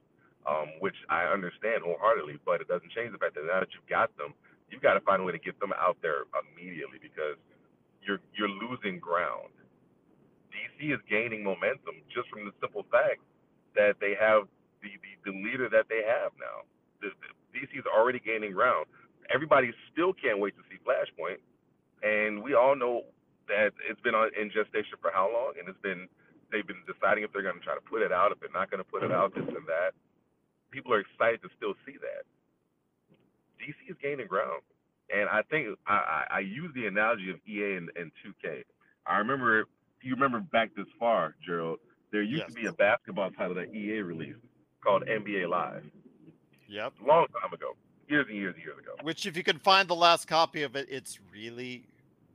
[0.47, 2.39] um, which I understand wholeheartedly.
[2.45, 4.35] But it doesn't change the fact that now that you've got them,
[4.71, 7.37] you've got to find a way to get them out there immediately because
[8.05, 9.53] you're you're losing ground.
[10.53, 13.23] DC is gaining momentum just from the simple fact
[13.77, 14.51] that they have
[14.83, 16.67] the, the, the leader that they have now.
[17.01, 18.87] The, the, DC is already gaining ground.
[19.33, 21.43] Everybody still can't wait to see Flashpoint,
[22.03, 23.05] and we all know
[23.49, 26.07] that it's been on, in gestation for how long, and it's been
[26.53, 28.71] they've been deciding if they're going to try to put it out, if they're not
[28.71, 29.95] going to put it out, this and that.
[30.71, 32.23] People are excited to still see that.
[33.59, 34.63] DC is gaining ground,
[35.15, 38.63] and I think I, I, I use the analogy of EA and, and 2K.
[39.07, 39.67] I remember, if
[40.03, 41.79] you remember back this far, Gerald,
[42.13, 44.39] there used to be a basketball title that EA released
[44.83, 45.85] called NBA Live
[46.71, 46.93] Yep.
[47.03, 47.73] a long time ago,
[48.09, 48.93] years and years and years ago.
[49.03, 51.85] Which, if you can find the last copy of it, it's really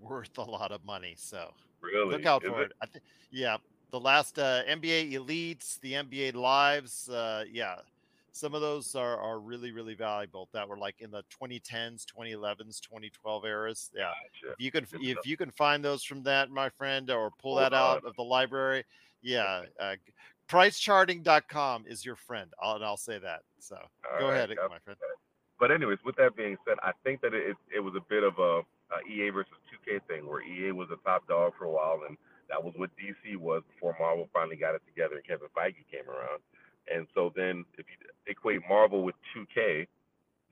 [0.01, 1.15] worth a lot of money.
[1.17, 2.71] So Really, look out Is for it.
[2.81, 3.57] I th- yeah,
[3.91, 7.07] the last uh, NBA Elites, the NBA Lives.
[7.09, 7.75] Uh, yeah,
[8.31, 10.49] some of those are, are really really valuable.
[10.51, 13.91] That were like in the 2010s, 2011s, 2012 eras.
[13.95, 14.03] Yeah,
[14.41, 14.53] Gotcha.
[14.53, 15.27] if you can Good if stuff.
[15.27, 18.09] you can find those from that, my friend, or pull Hold that out on.
[18.09, 18.83] of the library.
[19.21, 19.95] Yeah, uh,
[20.49, 22.51] pricecharting.com is your friend.
[22.61, 23.41] I'll, and I'll say that.
[23.59, 24.97] So All go right, ahead, my friend.
[25.59, 28.37] But anyways, with that being said, I think that it it was a bit of
[28.39, 32.01] a, a EA versus 2K thing where EA was the top dog for a while,
[32.07, 32.17] and
[32.49, 36.07] that was what DC was before Marvel finally got it together and Kevin Feige came
[36.09, 36.41] around.
[36.93, 39.87] And so then, if you equate Marvel with 2K,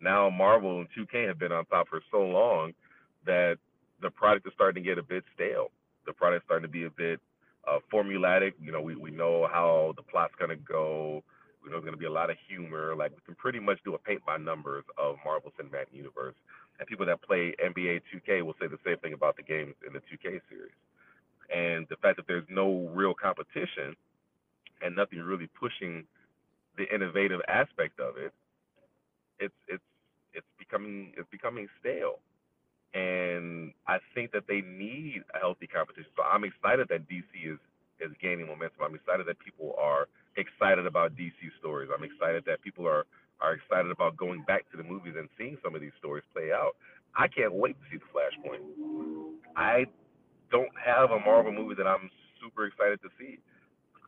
[0.01, 2.73] now Marvel and 2K have been on top for so long
[3.25, 3.58] that
[4.01, 5.67] the product is starting to get a bit stale.
[6.06, 7.19] The product is starting to be a bit
[7.67, 8.54] uh, formulatic.
[8.62, 11.23] You know, we, we know how the plot's gonna go.
[11.63, 12.95] We know there's gonna be a lot of humor.
[12.95, 16.36] Like we can pretty much do a paint by numbers of Marvel Cinematic Universe.
[16.80, 19.93] And people that play NBA 2K will say the same thing about the games in
[19.93, 20.73] the 2K series.
[21.54, 23.95] And the fact that there's no real competition
[24.82, 26.06] and nothing really pushing
[26.78, 28.34] the innovative aspect of it,
[29.39, 29.84] it's it's
[30.34, 32.19] it's becoming it's becoming stale.
[32.93, 36.10] And I think that they need a healthy competition.
[36.15, 37.60] So I'm excited that DC is
[37.99, 38.84] is gaining momentum.
[38.84, 41.89] I'm excited that people are excited about DC stories.
[41.93, 43.06] I'm excited that people are
[43.41, 46.51] are excited about going back to the movies and seeing some of these stories play
[46.53, 46.75] out.
[47.15, 48.62] I can't wait to see the Flashpoint.
[49.56, 49.86] I
[50.51, 52.10] don't have a Marvel movie that I'm
[52.41, 53.39] super excited to see.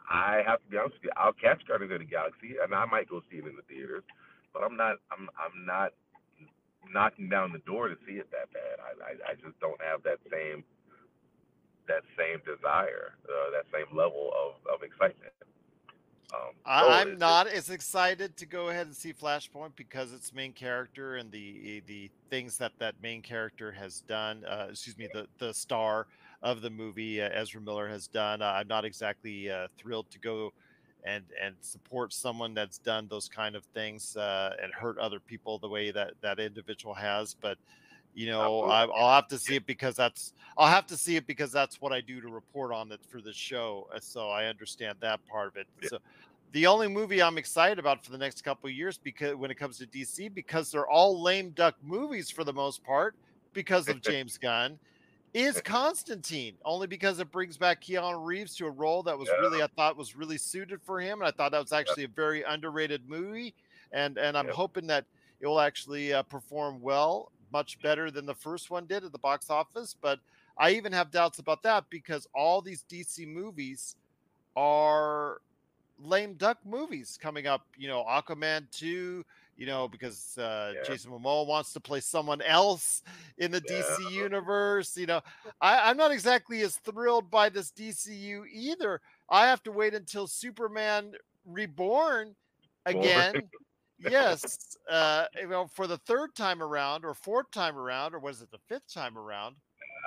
[0.10, 1.12] I have to be honest with you.
[1.18, 4.04] I'll catch Guardians of the Galaxy, and I might go see it in the theaters,
[4.54, 4.98] but I'm not.
[5.12, 5.30] I'm.
[5.34, 5.94] I'm not
[6.94, 8.80] knocking down the door to see it that bad.
[8.80, 9.12] I.
[9.12, 10.64] I, I just don't have that same.
[11.88, 15.32] That same desire, uh, that same level of, of excitement.
[16.34, 20.34] Um, so I'm it's- not as excited to go ahead and see Flashpoint because its
[20.34, 24.44] main character and the the things that that main character has done.
[24.46, 26.08] Uh, excuse me, the the star
[26.42, 28.42] of the movie, uh, Ezra Miller, has done.
[28.42, 30.54] Uh, I'm not exactly uh, thrilled to go
[31.06, 35.60] and and support someone that's done those kind of things uh, and hurt other people
[35.60, 37.36] the way that that individual has.
[37.36, 37.58] But
[38.14, 41.28] you know, I, i'll have to see it because that's I'll have to see it
[41.28, 43.88] because that's what I do to report on it for the show.
[43.94, 45.68] uh, So I understand that part of it.
[45.90, 46.00] So
[46.54, 49.56] the only movie I'm excited about for the next couple of years because when it
[49.56, 53.16] comes to DC because they're all lame duck movies for the most part
[53.54, 54.80] because of James Gunn
[55.36, 59.42] is Constantine only because it brings back Keanu Reeves to a role that was Yeah.
[59.42, 62.08] really I thought was really suited for him and I thought that was actually a
[62.08, 63.54] very underrated movie
[63.92, 65.06] and and I'm hoping that
[65.42, 69.20] it will actually uh, perform well much better than the first one did at the
[69.20, 70.20] box office but
[70.58, 73.98] I even have doubts about that because all these DC movies
[74.56, 75.42] are
[76.00, 77.66] lame duck movies coming up.
[77.78, 79.26] You know, Aquaman 2,
[79.58, 80.84] you know, because uh, Yeah.
[80.84, 83.02] Jason Momoa wants to play someone else
[83.38, 83.82] in the Yeah.
[83.82, 84.98] DC universe.
[84.98, 85.22] You know,
[85.62, 89.02] I, I'm not exactly as thrilled by this DCU either.
[89.30, 91.14] I have to wait until Superman
[91.46, 92.36] Reborn
[92.86, 93.50] again.
[94.00, 98.42] yes, uh, you know, for the third time around, or fourth time around, or was
[98.42, 99.56] it the fifth time around?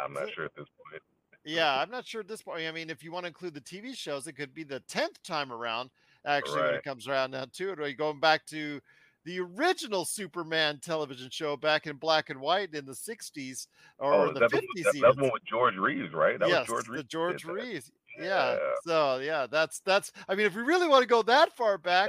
[0.03, 1.03] I'm not sure at this point.
[1.45, 2.67] Yeah, I'm not sure at this point.
[2.67, 5.23] I mean, if you want to include the TV shows, it could be the tenth
[5.23, 5.91] time around.
[6.27, 8.81] Actually, when it comes around now too, it, going back to
[9.29, 13.67] the original Superman television show back in black and white in the '60s
[13.99, 14.62] or Oh, the that's the- '50s.
[14.85, 15.01] that, even.
[15.03, 16.38] that's the one with George Reeves, right?
[16.38, 17.03] That yes, was George Reeves.
[17.03, 17.45] the George.
[17.45, 17.93] Reeves.
[18.19, 18.25] Yeah.
[18.55, 18.59] Yeah.
[18.87, 20.12] So yeah, that's that's.
[20.29, 22.09] I mean, if we really want to go that far back,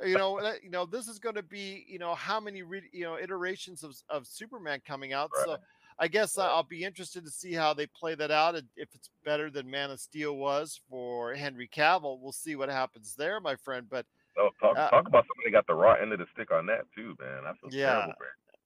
[0.00, 2.88] uh, you know, you know, this is going to be, you know, how many, re-
[2.92, 5.30] you know, iterations of of Superman coming out.
[5.44, 5.58] So
[5.98, 6.46] I guess Right.
[6.46, 8.54] I'll be interested to see how they play that out.
[8.54, 12.70] And if it's better than Man of Steel was for Henry Cavill, we'll see what
[12.70, 13.86] happens there, my friend.
[13.90, 14.06] But
[14.38, 16.86] Oh, talk, Uh, talk about somebody got the raw end of the stick on that
[16.94, 17.44] too, man.
[17.46, 17.82] I feel Yeah.
[17.82, 18.14] terrible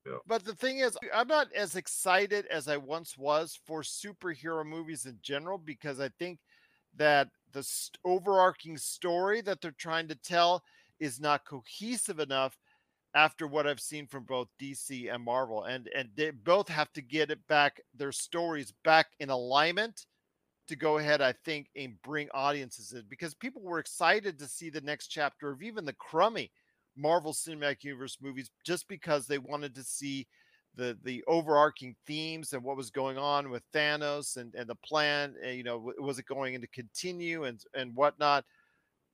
[0.05, 0.21] him.
[0.27, 5.07] But the thing is, I'm not as excited as I once was for superhero movies
[5.07, 6.41] in general because I think
[6.95, 10.65] that the st- overarching story that they're trying to tell
[11.01, 12.59] is not cohesive enough
[13.15, 15.65] after what I've seen from both DC and Marvel.
[15.65, 20.07] And and they both have to get it back their stories back in alignment
[20.69, 24.71] to go ahead, I think, and bring audiences in because people were excited to see
[24.71, 26.51] the next chapter of even the crummy
[26.97, 30.27] Marvel Cinematic Universe movies just because they wanted to see
[30.77, 35.35] the the overarching themes and what was going on with Thanos and and the plan.
[35.45, 38.45] uh, You know, was it going to continue and and whatnot?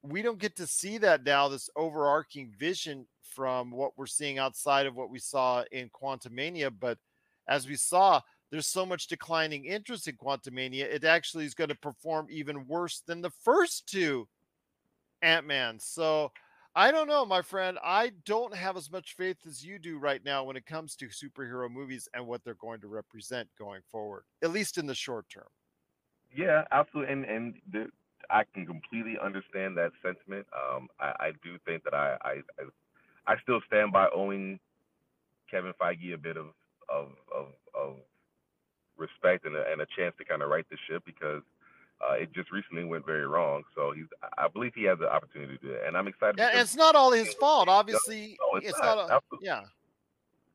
[0.02, 1.48] We don't get to see that now.
[1.48, 6.98] This overarching vision from what we're seeing outside of what we saw in Quantumania, but
[7.48, 10.84] as we saw, there's so much declining interest in Quantumania.
[10.84, 14.28] It actually is going to perform even worse than the first two
[15.22, 15.78] Ant Man.
[15.78, 16.32] So
[16.74, 17.78] I don't know, my friend.
[17.82, 21.06] I don't have as much faith as you do right now when it comes to
[21.06, 25.28] superhero movies and what they're going to represent going forward, at least in the short
[25.28, 25.48] term.
[26.34, 27.86] Yeah, absolutely, and and the,
[28.30, 30.46] I can completely understand that sentiment.
[30.54, 34.60] Um, I, I do think that I, I I I still stand by owing
[35.50, 36.46] Kevin Feige a bit of
[36.88, 37.96] of of, of
[39.00, 41.42] respect and a, and a chance to kind of right the ship because
[42.00, 43.62] uh, it just recently went very wrong.
[43.74, 44.06] So he's
[44.38, 46.36] I believe he has the opportunity to do it, and I'm excited.
[46.38, 47.68] Yeah, it's not all his fault.
[47.68, 48.96] Obviously, no, it's it's not.
[48.96, 49.10] not.
[49.10, 49.46] a- Absolutely.
[49.46, 49.62] yeah,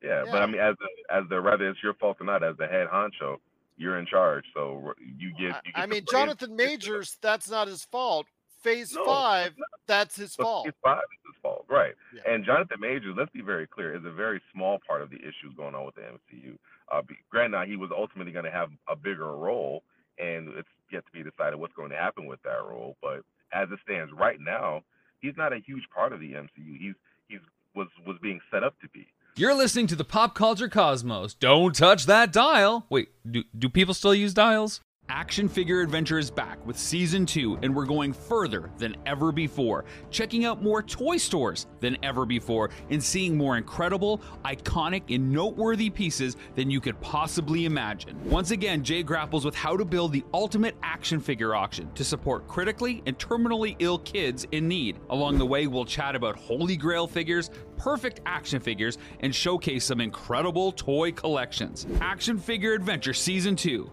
[0.02, 2.56] Yeah, but I mean, as the, as the rather it's your fault or not, as
[2.56, 3.36] the head honcho,
[3.76, 5.40] you're in charge, so you get.
[5.66, 6.04] You get I mean.
[6.10, 7.18] Jonathan Majors.
[7.20, 8.26] That's not his fault.
[8.66, 9.54] Phase No, it's five.
[9.86, 10.64] That's his So fault.
[10.66, 11.64] Phase five is his fault.
[11.68, 11.94] Right.
[12.14, 12.32] Yeah.
[12.32, 15.54] And Jonathan Majors, let's be very clear, is a very small part of the issues
[15.56, 16.56] going on with the MCU.
[16.92, 19.82] Uh, be- granted, he was ultimately going to have a bigger role,
[20.18, 22.96] and it's yet to be decided what's going to happen with that role.
[23.02, 23.20] But
[23.52, 24.82] as it stands right now,
[25.20, 26.78] he's not a huge part of the MCU.
[26.78, 26.94] He's
[27.28, 27.40] he's
[27.74, 29.06] was was being set up to be.
[29.38, 31.34] You're listening to the Pop Culture Cosmos.
[31.34, 32.86] Don't touch that dial.
[32.88, 34.80] Wait, do, do people still use dials?
[35.08, 39.84] Action Figure Adventure is back with season two, and we're going further than ever before,
[40.10, 45.90] checking out more toy stores than ever before, and seeing more incredible, iconic, and noteworthy
[45.90, 48.18] pieces than you could possibly imagine.
[48.28, 52.48] Once again, Jay grapples with how to build the ultimate action figure auction to support
[52.48, 54.98] critically and terminally ill kids in need.
[55.10, 60.00] Along the way, we'll chat about holy grail figures, perfect action figures, and showcase some
[60.00, 61.86] incredible toy collections.
[62.00, 63.88] Action Figure Adventure Season 2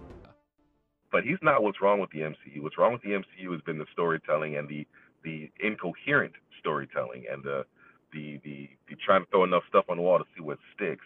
[1.14, 2.62] but he's not what's wrong with the MCU.
[2.62, 4.86] What's wrong with the MCU has been the storytelling and the
[5.24, 7.64] the incoherent storytelling and the
[8.12, 11.06] the the, the trying to throw enough stuff on the wall to see what sticks.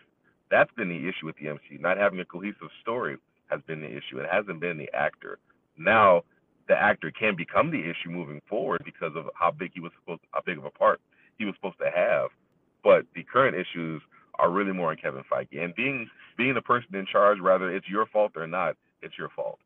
[0.50, 1.82] That's been the issue with the MCU.
[1.82, 3.18] Not having a cohesive story
[3.48, 4.18] has been the issue.
[4.18, 5.40] It hasn't been the actor.
[5.78, 6.24] Now
[6.70, 10.22] the actor can become the issue moving forward because of how big he was supposed
[10.32, 11.02] how big of a part
[11.38, 12.30] he was supposed to have.
[12.82, 14.02] But the current issues
[14.40, 15.62] are really more on Kevin Feige.
[15.62, 19.30] And being being the person in charge, whether it's your fault or not, it's your
[19.36, 19.60] fault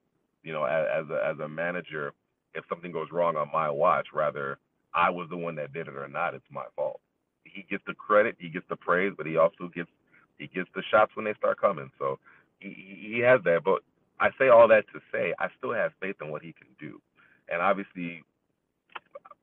[0.44, 2.14] you know, as, as a as a manager,
[2.54, 4.58] if something goes wrong on my watch, rather
[4.94, 7.00] I was the one that did it or not, it's my fault.
[7.44, 9.90] He gets the credit, he gets the praise, but he also gets
[10.38, 11.92] he gets the shots when they start coming.
[12.00, 12.20] So
[12.60, 13.64] he he has that.
[13.64, 13.82] But
[14.20, 17.02] I say all that to say I still have faith in what he can do,
[17.50, 18.24] and obviously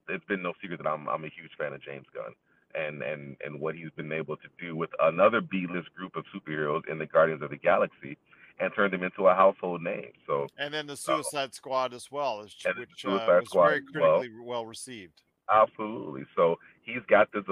[0.08, 2.34] it's been no secret that I'm I'm a huge fan of James Gunn
[2.74, 6.82] and and and what he's been able to do with another B-list group of superheroes
[6.90, 8.18] in the Guardians of the Galaxy
[8.60, 10.10] and turned him into a household name.
[10.26, 12.72] So and then the Suicide uh, Squad as well, which, uh,
[13.06, 14.46] was very critically well.
[14.46, 14.66] well.
[14.66, 15.22] received.
[15.50, 16.24] Absolutely.
[16.36, 17.44] So he's got this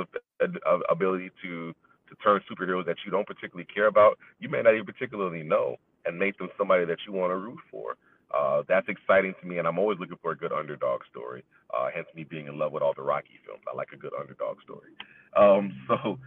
[0.90, 1.74] ability to
[2.08, 5.76] to turn superheroes that you don't particularly care about, you may not even particularly know,
[6.04, 7.96] and make them somebody that you want to root for.
[8.32, 11.44] Uh, that's exciting to me, and I'm always looking for a good underdog story.
[11.76, 13.62] Uh, hence me being in love with all the Rocky films.
[13.72, 14.90] I like a good underdog story.
[15.36, 16.18] Um, so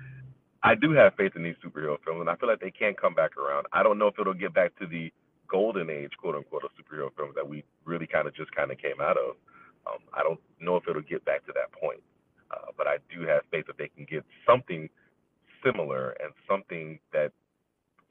[0.62, 3.14] I do have faith in these superhero films, and I feel like they can come
[3.14, 3.66] back around.
[3.72, 5.12] I don't know if it'll get back to the
[5.50, 8.78] golden age, quote unquote, of superhero films that we really kind of just kind of
[8.78, 9.36] came out of.
[9.88, 12.02] Um, I don't know if it'll get back to that point,
[12.52, 14.90] uh, but I do have faith that they can get something
[15.64, 17.32] similar and something that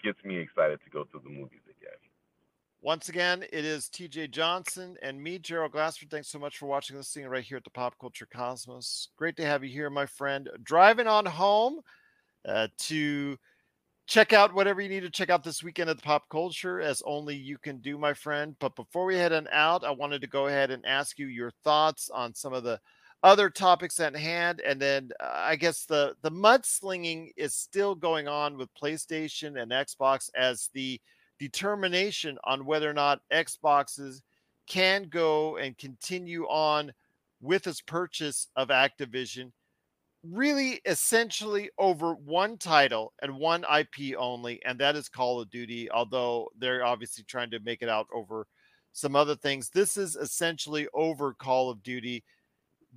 [0.02, 1.98] gets me excited to go to the movies again.
[2.80, 6.10] Once again, it is TJ Johnson and me, Gerald Glassford.
[6.10, 9.08] Thanks so much for watching this thing right here at the Pop Culture Cosmos.
[9.16, 10.48] Great to have you here, my friend.
[10.62, 11.80] Driving on home
[12.48, 13.36] uh, to
[14.08, 17.02] check out whatever you need to check out this weekend at the pop culture as
[17.04, 18.56] only you can do my friend.
[18.58, 21.52] But before we head on out i wanted to go ahead and ask you your
[21.62, 22.80] thoughts on some of the
[23.22, 24.62] other topics at hand.
[24.66, 29.70] And then uh, i guess the the mudslinging is still going on with playstation and
[29.72, 31.00] xbox as the
[31.38, 34.22] determination on whether or not xboxes
[34.66, 36.92] can go and continue on
[37.40, 39.52] with its purchase of activision
[40.24, 45.90] really essentially over one title and one IP only, and that is Call of Duty,
[45.90, 48.46] although they're obviously trying to make it out over
[48.92, 49.70] some other things.
[49.70, 52.24] This is essentially over Call of Duty.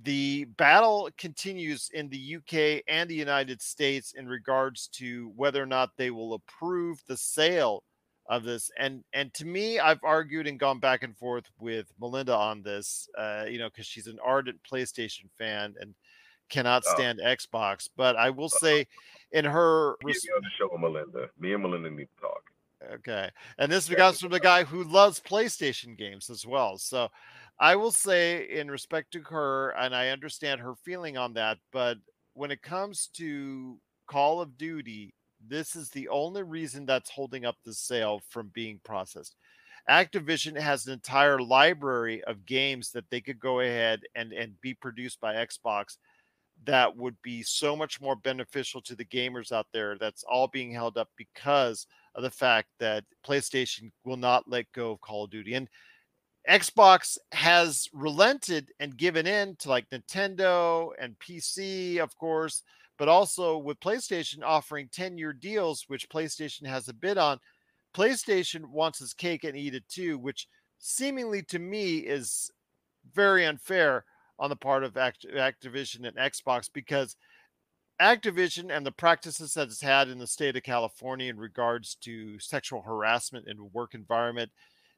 [0.02, 5.66] The battle continues in the UK and the United States in regards to whether or
[5.66, 7.84] not they will approve the sale
[8.28, 8.70] of this.
[8.78, 13.08] And and to me, I've argued and gone back and forth with Melinda on this,
[13.18, 15.94] uh, you know, because she's an ardent PlayStation fan and
[16.48, 16.94] cannot oh.
[16.94, 17.26] stand oh.
[17.26, 17.88] Xbox.
[17.96, 18.58] But I will uh-huh.
[18.58, 18.86] say,
[19.32, 22.42] in her res- on the show with Melinda, me and Melinda need to talk.
[22.94, 26.78] Okay, and this comes from the guy who loves PlayStation games as well.
[26.78, 27.08] So
[27.60, 31.98] I will say, in respect to her, and I understand her feeling on that, but
[32.34, 33.78] when it comes to
[34.08, 35.14] Call of Duty,
[35.46, 39.36] this is the only reason that's holding up the sale from being processed.
[39.90, 44.74] Activision has an entire library of games that they could go ahead and, and be
[44.74, 45.96] produced by Xbox
[46.64, 49.96] that would be so much more beneficial to the gamers out there.
[49.98, 54.92] That's all being held up because of the fact that PlayStation will not let go
[54.92, 55.54] of Call of Duty.
[55.54, 55.68] And
[56.48, 62.62] Xbox has relented and given in to like Nintendo and PC, of course,
[62.98, 67.38] but also with PlayStation offering 10 year deals, which PlayStation has a bid on.
[67.94, 70.48] PlayStation wants its cake and eat it too, which
[70.78, 72.50] seemingly to me is
[73.14, 74.04] very unfair
[74.42, 77.14] on the part of Act- Activision and Xbox because
[78.00, 82.40] Activision and the practices that it's had in the state of California in regards to
[82.40, 84.50] sexual harassment in work environment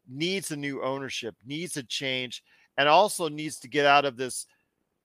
[0.09, 2.43] needs a new ownership, needs a change,
[2.79, 4.47] and also needs to get out of this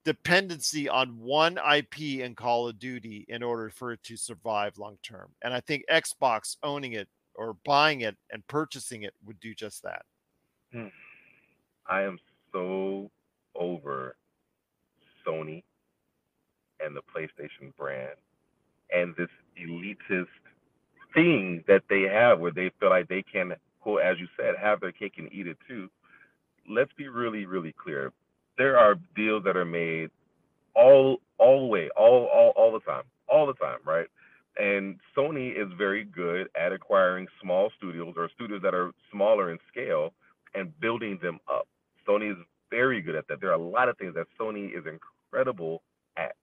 [0.06, 4.96] dependency on one IP in Call of Duty in order for it to survive long
[5.02, 5.28] term.
[5.44, 9.82] And I think Xbox owning it or buying it and purchasing it would do just
[9.82, 10.06] that.
[10.72, 10.86] Hmm.
[11.86, 12.18] I am
[12.54, 13.10] so
[13.54, 14.16] over
[15.30, 15.62] Sony
[16.84, 18.16] and the PlayStation brand
[18.92, 19.28] and this
[19.60, 20.26] elitist
[21.14, 24.80] thing that they have where they feel like they can, quote, as you said, have
[24.80, 25.88] their cake and eat it too.
[26.68, 28.12] Let's be really, really clear.
[28.58, 30.10] There are deals that are made
[30.74, 34.06] all all the way, all all all the time, all the time, right?
[34.58, 39.58] And Sony is very good at acquiring small studios or studios that are smaller in
[39.70, 40.12] scale
[40.54, 41.66] and building them up.
[42.06, 42.36] Sony is
[42.70, 43.40] very good at that.
[43.40, 45.19] There are a lot of things that Sony is incredible
[46.16, 46.36] at.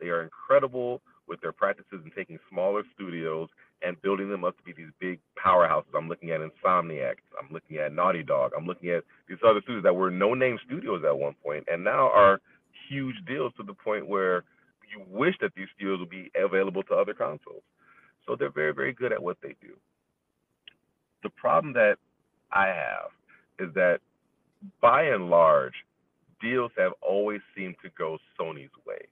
[0.00, 3.48] They are incredible with their practices in taking smaller studios
[3.82, 5.94] and building them up to be these big powerhouses.
[5.96, 9.82] I'm looking at Insomniac, I'm looking at Naughty Dog, I'm looking at these other studios
[9.82, 12.40] that were no name studios at one point and now are
[12.88, 14.44] huge deals to the point where
[14.90, 17.62] you wish that these studios would be available to other consoles.
[18.26, 19.74] So they're very, very good at what they do.
[21.22, 21.96] The problem that
[22.52, 23.10] I have
[23.58, 23.98] is that
[24.80, 25.74] by and large,
[26.40, 29.06] deals have always seemed to go Sony's way.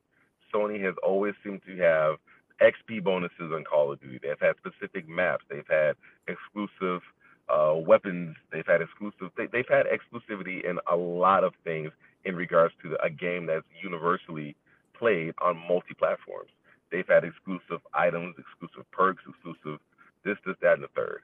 [0.53, 2.17] Sony has always seemed to have
[2.61, 4.21] XP bonuses on Call of Duty.
[4.23, 5.45] They've had specific maps.
[5.51, 5.97] They've had
[6.29, 7.03] exclusive
[7.49, 8.37] uh, weapons.
[8.53, 9.31] They've had exclusive.
[9.37, 11.91] They, have had exclusivity in a lot of things
[12.25, 14.57] in regards to a game that's universally
[14.99, 16.51] played on multi-platforms.
[16.91, 19.81] They've had exclusive items, exclusive perks, exclusive
[20.25, 21.21] this, this, that, and the third.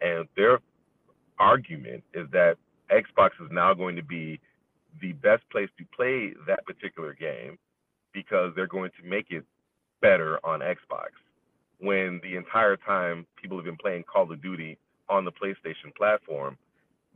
[0.00, 0.60] And their
[1.38, 2.56] argument is that
[2.90, 4.40] Xbox is now going to be
[5.00, 7.58] the best place to play that particular game
[8.12, 9.44] because they're going to make it
[10.00, 11.10] better on Xbox.
[11.78, 14.78] When the entire time people have been playing Call of Duty
[15.08, 16.56] on the PlayStation platform,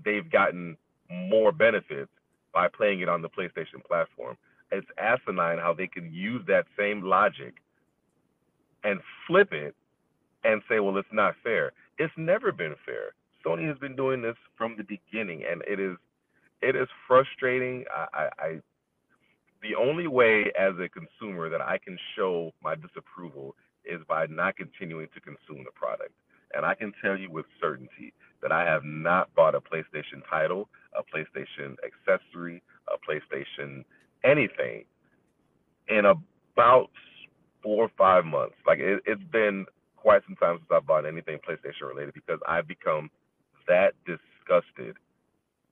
[0.04, 0.76] they've gotten
[1.10, 2.10] more benefits
[2.52, 4.36] by playing it on the PlayStation platform.
[4.70, 7.54] It's asinine how they can use that same logic
[8.84, 9.74] and flip it
[10.44, 11.72] and say, well, it's not fair.
[11.98, 13.12] It's never been fair.
[13.44, 15.96] Sony has been doing this from the beginning, and it is
[16.62, 17.84] it is frustrating.
[17.94, 18.60] I, I, I
[19.62, 24.56] the only way as a consumer that I can show my disapproval is by not
[24.56, 26.12] continuing to consume the product.
[26.54, 30.68] And I can tell you with certainty that I have not bought a PlayStation title,
[30.96, 33.84] a PlayStation accessory, a PlayStation
[34.24, 34.84] anything
[35.88, 36.90] in about
[37.62, 38.56] four or five months.
[38.66, 42.66] Like it, it's been quite some time since I've bought anything PlayStation related because I've
[42.66, 43.10] become
[43.68, 44.96] that disgusted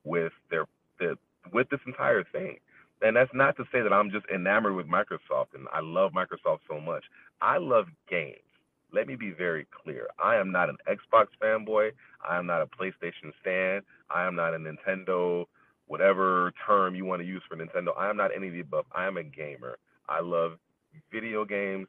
[0.05, 0.67] with their,
[0.99, 1.15] their
[1.53, 2.59] with this entire thing.
[3.01, 6.61] And that's not to say that I'm just enamored with Microsoft and I love Microsoft
[6.69, 7.05] so much.
[7.41, 8.39] I love games.
[8.93, 10.09] Let me be very clear.
[10.23, 11.91] I am not an Xbox fanboy.
[12.29, 13.83] I am not a PlayStation fan.
[14.11, 15.45] I am not a Nintendo,
[15.87, 17.89] whatever term you want to use for Nintendo.
[17.97, 18.87] I am not any of the above.
[18.95, 19.79] I am a gamer.
[20.09, 20.53] I love
[21.13, 21.87] video games,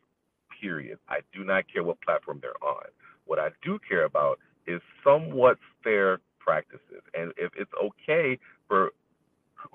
[0.62, 0.99] period.
[1.07, 2.86] I do not care what platform they're on.
[3.26, 7.01] What I do care about is somewhat fair practices.
[7.14, 8.38] And if it's okay
[8.68, 8.91] for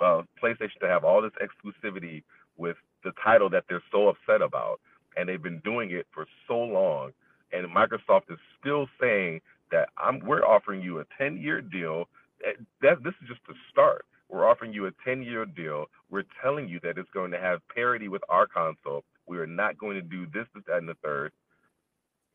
[0.02, 2.22] uh, PlayStation to have all this exclusivity
[2.56, 4.80] with the title that they're so upset about,
[5.16, 7.12] and they've been doing it for so long,
[7.52, 12.08] and Microsoft is still saying that I'm we're offering you a 10-year deal.
[12.46, 14.04] Eh, that this is just the start.
[14.28, 15.86] We're offering you a 10-year deal.
[16.10, 19.04] We're telling you that it's going to have parity with our console.
[19.26, 21.32] We are not going to do this, this, that, and the third.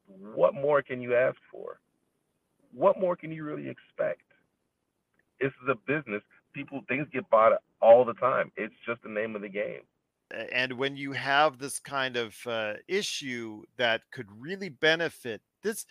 [0.07, 1.79] What more can you ask for?
[2.73, 4.21] What more can you really expect?
[5.39, 6.21] This is a business.
[6.53, 8.51] People things get bought all the time.
[8.57, 9.81] It's just the name of the game
[10.51, 15.85] and when you have this kind of uh, issue that could really benefit this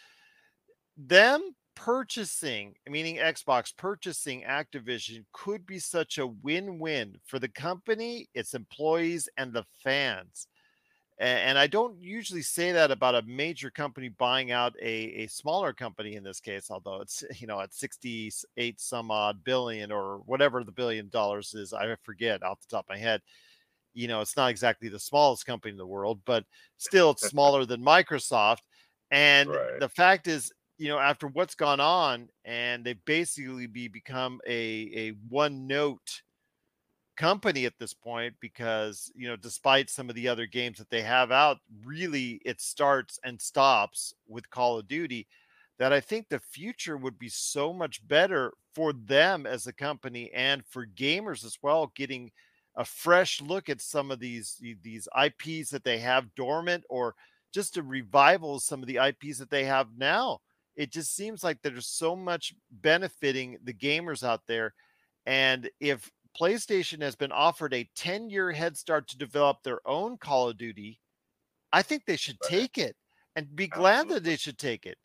[0.96, 8.54] them purchasing meaning xbox purchasing activision could be such a win-win for the company its
[8.54, 10.48] employees and the fans
[11.18, 15.72] and I don't usually say that about a major company buying out a, a smaller
[15.72, 20.62] company in this case, although it's, you know, at 68 some odd billion or whatever
[20.62, 21.72] the billion dollars is.
[21.72, 23.20] I forget off the top of my head
[23.98, 26.44] you know, it's not exactly the smallest company in the world, but
[26.76, 28.58] still it's smaller than Microsoft.
[29.10, 29.80] And right.
[29.80, 34.90] the fact is, you know, after what's gone on, and they basically be become a
[34.94, 36.22] a one note
[37.18, 41.02] company at this point because you know despite some of the other games that they
[41.02, 45.26] have out really it starts and stops with call of duty
[45.78, 50.30] that i think the future would be so much better for them as a company
[50.32, 52.30] and for gamers as well getting
[52.78, 57.16] a fresh look at some of these these IPs that they have dormant or
[57.52, 60.38] just a revival of some of the IPs that they have now.
[60.76, 64.74] It just seems like there's so much benefiting the gamers out there.
[65.26, 66.08] And if
[66.38, 70.56] PlayStation has been offered a 10 year head start to develop their own Call of
[70.58, 71.00] Duty,
[71.72, 72.96] I think they should take it
[73.36, 74.98] and be glad that they should take it.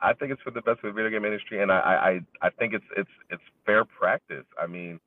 [0.00, 2.20] I think it's for the best of the video game industry, and I, I, I-
[2.46, 4.44] I think it's it's it's fair practice.
[4.60, 5.00] I mean,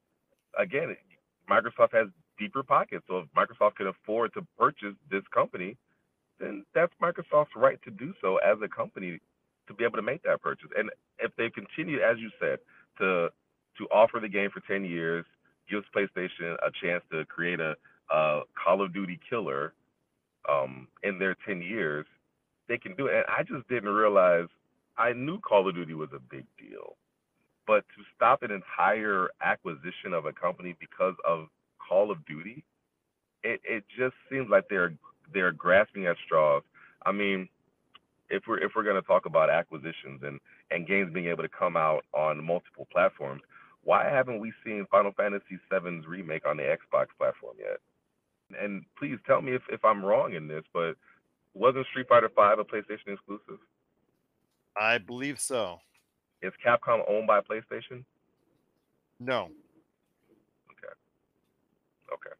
[0.57, 0.95] again,
[1.49, 2.07] Microsoft has
[2.39, 5.77] deeper pockets, so if Microsoft can afford to purchase this company,
[6.39, 9.19] then that's Microsoft's right to do so as a company
[9.67, 10.69] to be able to make that purchase.
[10.77, 12.57] And if they continue, as you said,
[12.97, 13.29] to
[13.79, 15.25] to offer the game for ten years,
[15.69, 17.75] gives PlayStation a chance to create a,
[18.11, 19.73] a Call of Duty killer
[20.49, 22.05] um, in their ten years,
[22.67, 23.15] they can do it.
[23.15, 24.47] And I just didn't realize
[24.97, 26.95] I knew Call of Duty was a big deal,
[27.67, 31.47] but to stop an entire acquisition of a company because of
[31.87, 32.63] Call of Duty,
[33.43, 34.93] it, it just seems like they're
[35.33, 36.63] they're grasping at straws.
[37.05, 37.47] I mean,
[38.29, 40.39] if we're if we're going to talk about acquisitions and
[40.71, 43.41] and games being able to come out on multiple platforms,
[43.83, 47.77] why haven't we seen Final Fantasy VII's remake on the Xbox platform yet?
[48.61, 50.93] And please tell me if, if I'm wrong in this, but
[51.53, 53.59] wasn't Street Fighter V a PlayStation exclusive?
[54.77, 55.79] I believe so.
[56.41, 58.03] Is Capcom owned by PlayStation?
[59.19, 59.49] No.
[60.71, 60.93] Okay.
[62.13, 62.35] Okay.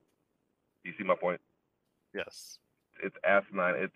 [0.83, 1.41] Do You see my point?
[2.13, 2.59] Yes.
[3.03, 3.75] It's asinine.
[3.75, 3.93] It's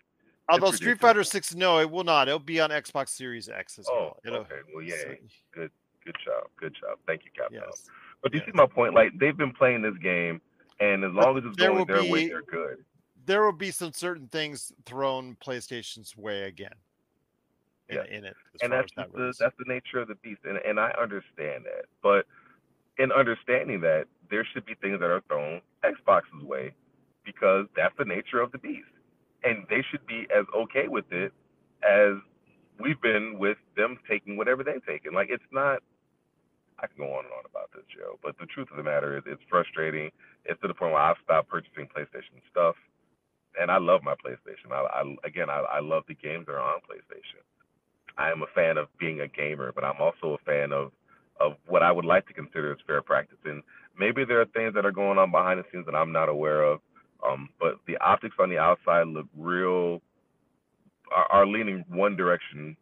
[0.48, 1.00] Although Street.
[1.00, 2.28] Fighter 6, no, it will not.
[2.28, 4.16] It'll be on Xbox Series X as oh, well.
[4.26, 4.56] It'll, okay.
[4.74, 5.20] Well, so- yay.
[5.52, 5.70] Good,
[6.04, 6.48] good job.
[6.58, 6.98] Good job.
[7.06, 7.62] Thank you, Capcom.
[7.66, 7.84] yes.
[8.22, 8.52] But do you yes.
[8.54, 8.94] see my point?
[8.94, 10.40] Like they've been playing this game,
[10.80, 12.84] and as long as it's there going will their way, be- they're good.
[13.26, 16.74] There will be some certain things thrown PlayStation's way again.
[17.88, 18.04] In, Yeah.
[18.04, 19.38] in it, as and far that's as that the, goes.
[19.38, 21.86] that's the nature of the beast, and and I understand that.
[22.02, 22.26] But
[22.98, 26.72] in understanding that, there should be things that are thrown Xbox's way
[27.24, 28.88] because that's the nature of the beast,
[29.42, 31.32] and they should be as okay with it
[31.82, 32.14] as
[32.80, 35.14] we've been with them taking whatever they've taken.
[35.14, 35.80] Like it's not.
[36.78, 39.16] I can go on and on about this, Joe, but the truth of the matter
[39.16, 40.10] is, it's frustrating.
[40.44, 42.74] It's to the point where I've stopped purchasing PlayStation stuff,
[43.60, 44.72] and I love my PlayStation.
[44.72, 47.42] I, I again, I, I love the games that are on PlayStation.
[48.18, 50.90] I am a fan of being a gamer, but I'm also a fan of
[51.40, 53.38] of what I would like to consider as fair practice.
[53.44, 53.62] And
[53.98, 56.62] maybe there are things that are going on behind the scenes that I'm not aware
[56.62, 56.80] of.
[57.26, 60.00] Um, but the optics on the outside look real
[61.14, 62.76] are, are leaning one direction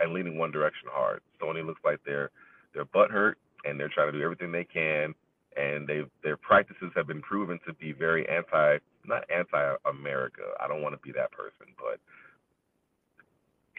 [0.00, 1.20] and leaning one direction hard.
[1.42, 2.30] Sony looks like they're
[2.74, 5.14] they're butthurt and they're trying to do everything they can.
[5.56, 10.42] And they their practices have been proven to be very anti not anti America.
[10.60, 12.00] I don't want to be that person, but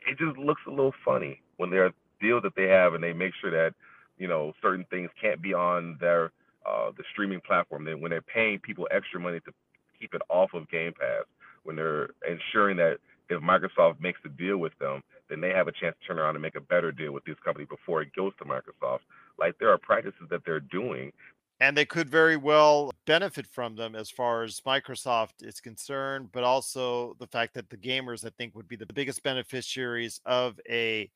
[0.07, 1.91] it just looks a little funny when there are
[2.21, 3.73] deals that they have and they make sure that
[4.17, 6.31] you know certain things can't be on their
[6.69, 7.85] uh, the streaming platform.
[7.85, 9.51] Then when they're paying people extra money to
[9.99, 11.25] keep it off of Game Pass,
[11.63, 12.97] when they're ensuring that
[13.29, 16.35] if Microsoft makes a deal with them, then they have a chance to turn around
[16.35, 18.99] and make a better deal with this company before it goes to Microsoft.
[19.39, 21.11] Like there are practices that they're doing.
[21.59, 26.43] and they could very well benefit from them as far as Microsoft is concerned, but
[26.43, 31.09] also the fact that the gamers, I think, would be the biggest beneficiaries of a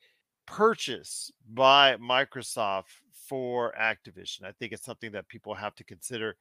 [0.45, 2.85] purchase by Microsoft
[3.27, 4.45] for Activision.
[4.45, 6.35] I think it's something that people have to consider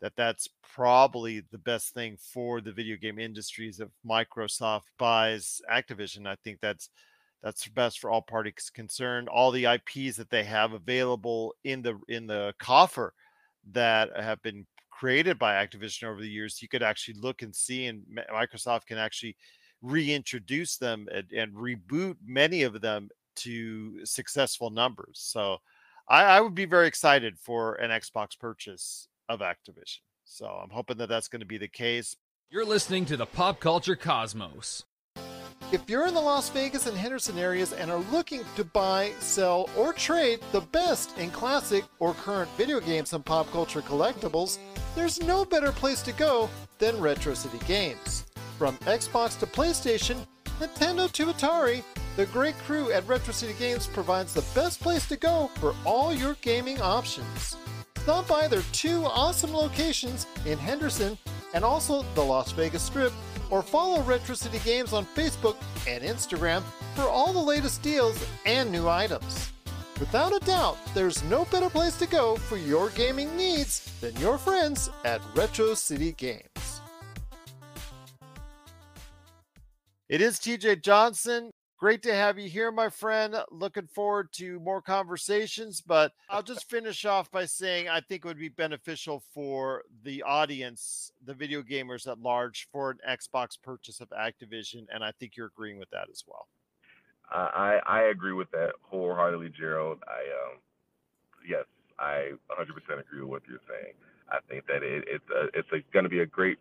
[0.00, 6.26] that that's probably the best thing for the video game industries if Microsoft buys Activision.
[6.26, 6.90] I think that's
[7.42, 9.28] that's best for all parties concerned.
[9.28, 13.12] All the IPs that they have available in the in the coffer
[13.72, 17.86] that have been created by Activision over the years, you could actually look and see,
[17.86, 19.36] and Microsoft can actually
[19.80, 25.20] reintroduce them and, and reboot many of them to successful numbers.
[25.22, 25.58] So
[26.08, 29.98] I, I would be very excited for an Xbox purchase of Activision.
[30.24, 32.16] So I'm hoping that that's going to be the case.
[32.50, 34.84] You're listening to the Pop Culture Cosmos.
[35.70, 39.68] If you're in the Las Vegas and Henderson areas and are looking to buy, sell,
[39.76, 44.56] or trade the best in classic or current video games and pop culture collectibles,
[44.94, 46.48] there's no better place to go
[46.78, 48.24] than Retro City Games.
[48.56, 50.26] From Xbox to PlayStation,
[50.58, 51.82] Nintendo to Atari,
[52.16, 56.14] the great crew at Retro City Games provides the best place to go for all
[56.14, 57.56] your gaming options.
[58.08, 61.18] Stop by their two awesome locations in Henderson
[61.52, 63.12] and also the Las Vegas Strip,
[63.50, 65.56] or follow Retro City Games on Facebook
[65.86, 66.62] and Instagram
[66.94, 69.52] for all the latest deals and new items.
[70.00, 74.38] Without a doubt, there's no better place to go for your gaming needs than your
[74.38, 76.80] friends at Retro City Games.
[80.08, 81.50] It is TJ Johnson.
[81.78, 83.36] Great to have you here, my friend.
[83.52, 88.28] Looking forward to more conversations, but I'll just finish off by saying I think it
[88.28, 94.00] would be beneficial for the audience, the video gamers at large, for an Xbox purchase
[94.00, 94.86] of Activision.
[94.92, 96.48] And I think you're agreeing with that as well.
[97.30, 99.98] I I agree with that wholeheartedly, Gerald.
[100.08, 100.58] I um
[101.48, 101.64] yes,
[102.00, 103.94] I 100% agree with what you're saying.
[104.32, 106.58] I think that it, it's a, it's going to be a great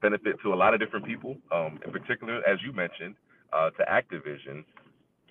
[0.00, 1.36] benefit to a lot of different people.
[1.50, 3.16] Um, in particular, as you mentioned,
[3.52, 4.64] uh, to Activision,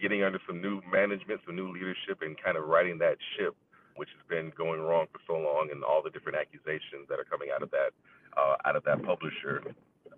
[0.02, 3.56] getting under some new management, some new leadership, and kind of righting that ship,
[3.96, 7.26] which has been going wrong for so long, and all the different accusations that are
[7.26, 7.92] coming out of that
[8.38, 9.64] uh, out of that publisher.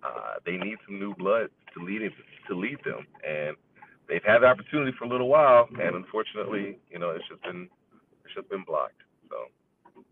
[0.02, 2.12] Uh, they need some new blood to lead it,
[2.48, 3.56] to lead them, and
[4.08, 7.68] they've had the opportunity for a little while, and unfortunately, you know, it's just been
[8.24, 9.00] it's just been blocked.
[9.30, 10.04] So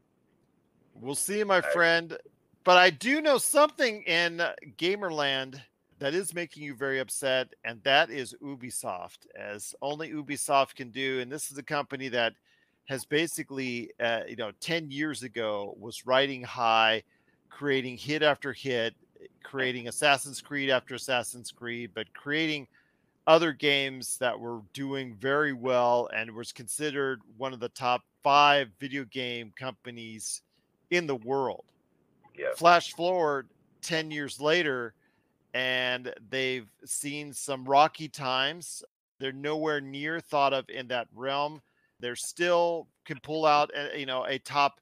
[0.94, 2.16] we'll see, my friend.
[2.62, 4.42] But I do know something in
[4.76, 5.60] Gamerland
[6.00, 11.20] that is making you very upset, and that is Ubisoft, as only Ubisoft can do.
[11.20, 12.32] And this is a company that
[12.86, 17.02] has basically, uh, you know, 10 years ago was riding high,
[17.50, 18.94] creating hit after hit,
[19.42, 22.66] creating Assassin's Creed after Assassin's Creed, but creating
[23.26, 28.68] other games that were doing very well and was considered one of the top five
[28.80, 30.40] video game companies
[30.90, 31.64] in the world.
[32.36, 32.54] Yeah.
[32.56, 33.48] Flash forward
[33.82, 34.94] 10 years later,
[35.54, 38.82] and they've seen some rocky times.
[39.18, 41.60] They're nowhere near thought of in that realm.
[41.98, 44.80] They're still can pull out, a, you know, a top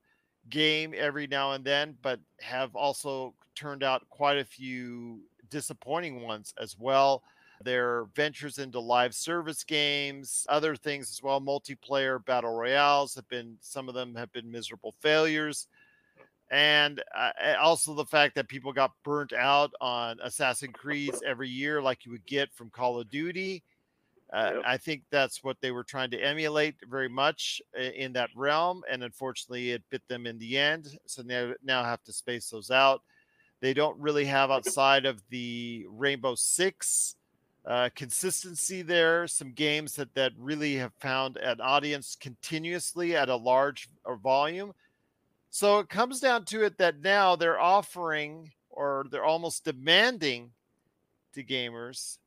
[0.50, 6.54] game every now and then, but have also turned out quite a few disappointing ones
[6.60, 7.22] as well.
[7.64, 13.56] Their ventures into live service games, other things as well, multiplayer battle royales have been
[13.60, 15.66] some of them have been miserable failures
[16.50, 17.30] and uh,
[17.60, 22.12] also the fact that people got burnt out on Assassin's Creeds every year, like you
[22.12, 23.62] would get from Call of Duty.
[24.32, 24.62] Uh, yep.
[24.66, 29.02] I think that's what they were trying to emulate very much in that realm, and
[29.02, 30.98] unfortunately, it bit them in the end.
[31.06, 33.02] So now now have to space those out.
[33.60, 37.16] They don't really have outside of the Rainbow Six
[37.66, 39.26] uh, consistency there.
[39.26, 44.74] Some games that that really have found an audience continuously at a large uh, volume
[45.50, 50.50] so it comes down to it that now they're offering or they're almost demanding
[51.34, 52.18] to gamers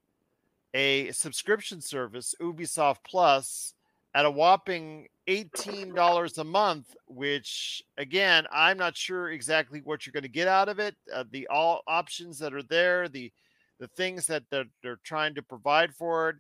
[0.74, 3.74] a subscription service, Ubisoft Plus,
[4.14, 10.24] at a whopping $18 a month, which again, I'm not sure exactly what you're going
[10.24, 10.96] to get out of it.
[11.14, 13.32] Uh, the all options that are there, the
[13.80, 16.36] the things that they're, they're trying to provide for it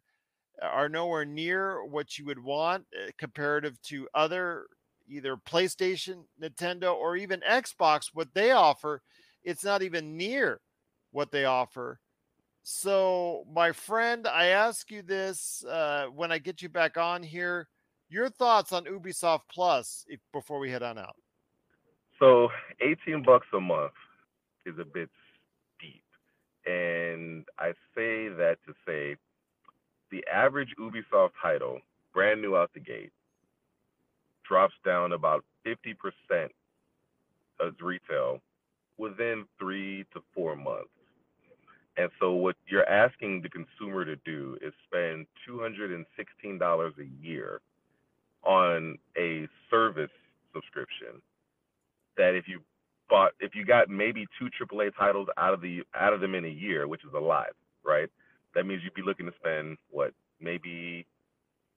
[0.61, 4.67] are nowhere near what you would want uh, comparative to other
[5.12, 9.01] either PlayStation, Nintendo, or even Xbox, what they offer,
[9.43, 10.62] it's not even near
[11.12, 11.99] what they offer.
[12.64, 17.68] So, my friend, I ask you this uh, when I get you back on here
[18.12, 21.16] your thoughts on Ubisoft Plus if, before we head on out.
[22.20, 22.49] So,
[22.82, 23.93] 18 bucks a month
[24.66, 25.09] is a bit
[25.76, 26.03] steep.
[26.66, 29.16] And I say that to say
[30.12, 31.80] the average Ubisoft title,
[32.14, 33.14] brand new out the gate,
[34.51, 35.95] drops down about 50%
[37.61, 38.41] of retail
[38.97, 40.89] within three to four months.
[41.95, 46.03] And so, what you're asking the consumer to do is spend $216
[46.99, 47.61] a year
[48.43, 50.11] on a service
[50.53, 51.21] subscription
[52.17, 52.59] that if you
[53.09, 56.43] bought if you got maybe two AAA titles out of the out of them in
[56.43, 57.47] a year, which is a lot,
[57.85, 58.09] right?
[58.55, 61.05] That means you'd be looking to spend what maybe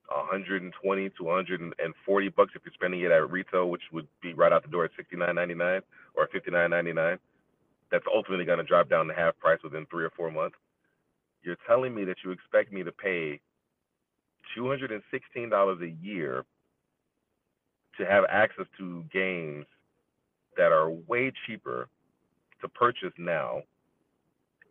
[0.09, 4.63] 120 to 140 bucks if you're spending it at retail, which would be right out
[4.63, 5.83] the door at 69.99
[6.15, 7.19] or 59.99.
[7.91, 10.57] That's ultimately going to drop down to half price within three or four months.
[11.43, 13.41] You're telling me that you expect me to pay
[14.59, 16.45] $216 a year
[17.99, 19.67] to have access to games
[20.57, 21.89] that are way cheaper
[22.61, 23.63] to purchase now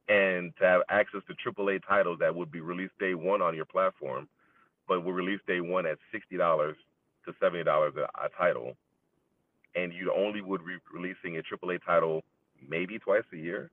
[0.09, 3.65] and to have access to AAA titles that would be released day one on your
[3.65, 4.27] platform
[4.87, 6.75] but will release day one at sixty dollars
[7.25, 8.75] to seventy dollars a, title,
[9.75, 12.23] and you only would be releasing a AAA title
[12.67, 13.71] maybe twice a year.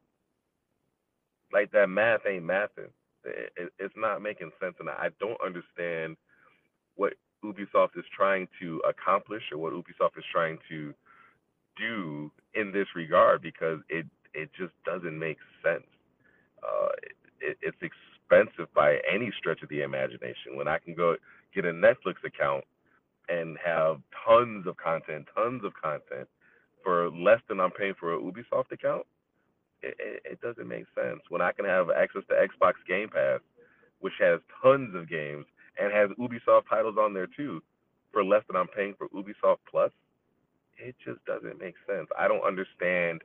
[1.52, 2.90] Like that math ain't mathing.
[3.24, 6.16] It, it, it's not making sense, and I don't understand
[6.96, 10.94] what Ubisoft is trying to accomplish or what Ubisoft is trying to
[11.76, 15.86] do in this regard because it it just doesn't make sense.
[16.62, 16.88] Uh,
[17.40, 17.76] it, it's
[18.30, 20.56] expensive by any stretch of the imagination.
[20.56, 21.16] When I can go
[21.54, 22.64] get a Netflix account
[23.28, 26.28] and have tons of content, tons of content
[26.84, 29.06] for less than I'm paying for a Ubisoft account,
[29.82, 31.20] it, it, it doesn't make sense.
[31.28, 33.40] When I can have access to Xbox Game Pass,
[34.00, 35.46] which has tons of games
[35.80, 37.62] and has Ubisoft titles on there too,
[38.12, 39.92] for less than I'm paying for Ubisoft Plus,
[40.78, 42.08] it just doesn't make sense.
[42.18, 43.22] I don't understand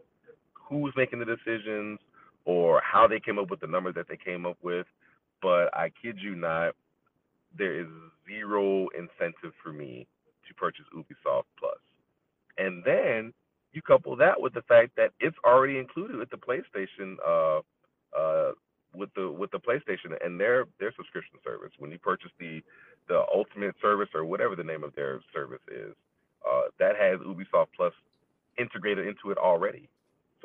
[0.54, 2.00] who's making the decisions,
[2.46, 4.88] or how they came up with the numbers that they came up with.
[5.42, 6.76] But I kid you not,
[7.58, 7.88] there is
[8.28, 10.08] zero incentive for me
[10.48, 11.78] to purchase Ubisoft Plus.
[12.58, 13.34] And then
[13.74, 17.60] you couple that with the fact that it's already included with the PlayStation uh
[18.18, 18.52] uh
[18.96, 21.72] with the with the PlayStation and their their subscription service.
[21.78, 22.62] When you purchase the
[23.08, 25.94] the Ultimate service or whatever the name of their service is,
[26.50, 27.94] uh, that has Ubisoft Plus
[28.58, 29.90] integrated into it already.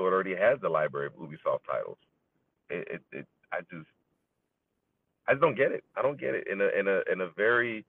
[0.01, 1.99] So it already has the library of Ubisoft titles.
[2.71, 3.87] It, it, it I just
[5.29, 5.85] I just don't get it.
[5.95, 7.85] I don't get it in a in a in a very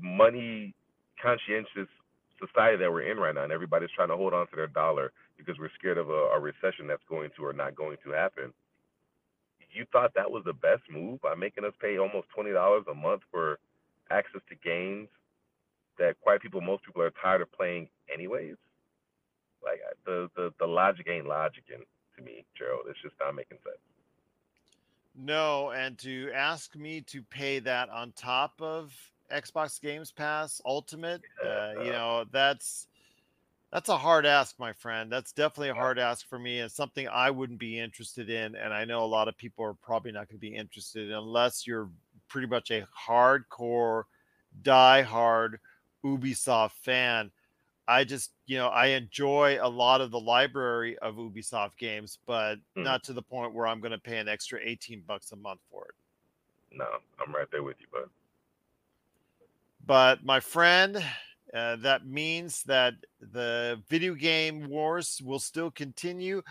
[0.00, 0.74] money
[1.22, 1.90] conscientious
[2.40, 5.12] society that we're in right now, and everybody's trying to hold on to their dollar
[5.36, 8.50] because we're scared of a, a recession that's going to or not going to happen.
[9.74, 12.94] You thought that was the best move by making us pay almost twenty dollars a
[12.94, 13.58] month for
[14.10, 15.08] access to games
[15.98, 18.56] that quite people, most people are tired of playing anyways.
[19.66, 21.84] Like the the the logic ain't logicking
[22.16, 22.86] to me, Gerald.
[22.88, 23.76] It's just not making sense.
[25.18, 28.94] No, and to ask me to pay that on top of
[29.32, 32.86] Xbox Games Pass Ultimate, uh, you know, that's
[33.72, 35.10] that's a hard ask, my friend.
[35.10, 38.54] That's definitely a hard ask for me and something I wouldn't be interested in.
[38.54, 41.66] And I know a lot of people are probably not going to be interested unless
[41.66, 41.90] you're
[42.28, 44.04] pretty much a hardcore,
[44.62, 45.58] die-hard
[46.04, 47.30] Ubisoft fan.
[47.88, 52.58] I just, you know, I enjoy a lot of the library of Ubisoft games, but
[52.76, 52.82] Hmm.
[52.84, 55.60] not to the point where I'm going to pay an extra 18 bucks a month
[55.70, 55.94] for it.
[56.72, 58.10] No, I'm right there with you, bud.
[59.84, 60.96] But my friend,
[61.54, 66.42] uh, that means that the video game wars will still continue.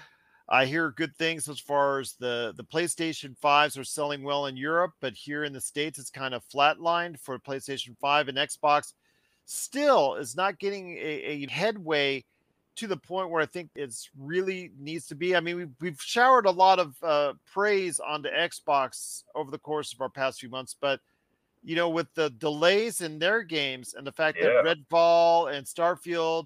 [0.48, 4.58] I hear good things as far as the the PlayStation 5s are selling well in
[4.58, 8.94] Europe, but here in the States it's kind of flatlined for PlayStation 5 and Xbox
[9.46, 12.24] still is not getting a, a headway
[12.76, 15.36] to the point where I think it's really needs to be.
[15.36, 19.94] I mean, we've, we've showered a lot of uh, praise onto Xbox over the course
[19.94, 21.00] of our past few months, but
[21.64, 24.62] you know, with the delays in their games and the fact Yeah.
[24.64, 26.46] that Redfall and Starfield,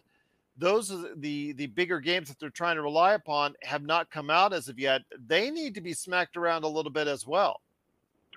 [0.57, 4.29] those are the the bigger games that they're trying to rely upon have not come
[4.29, 5.01] out as of yet.
[5.27, 7.61] They need to be smacked around a little bit as well.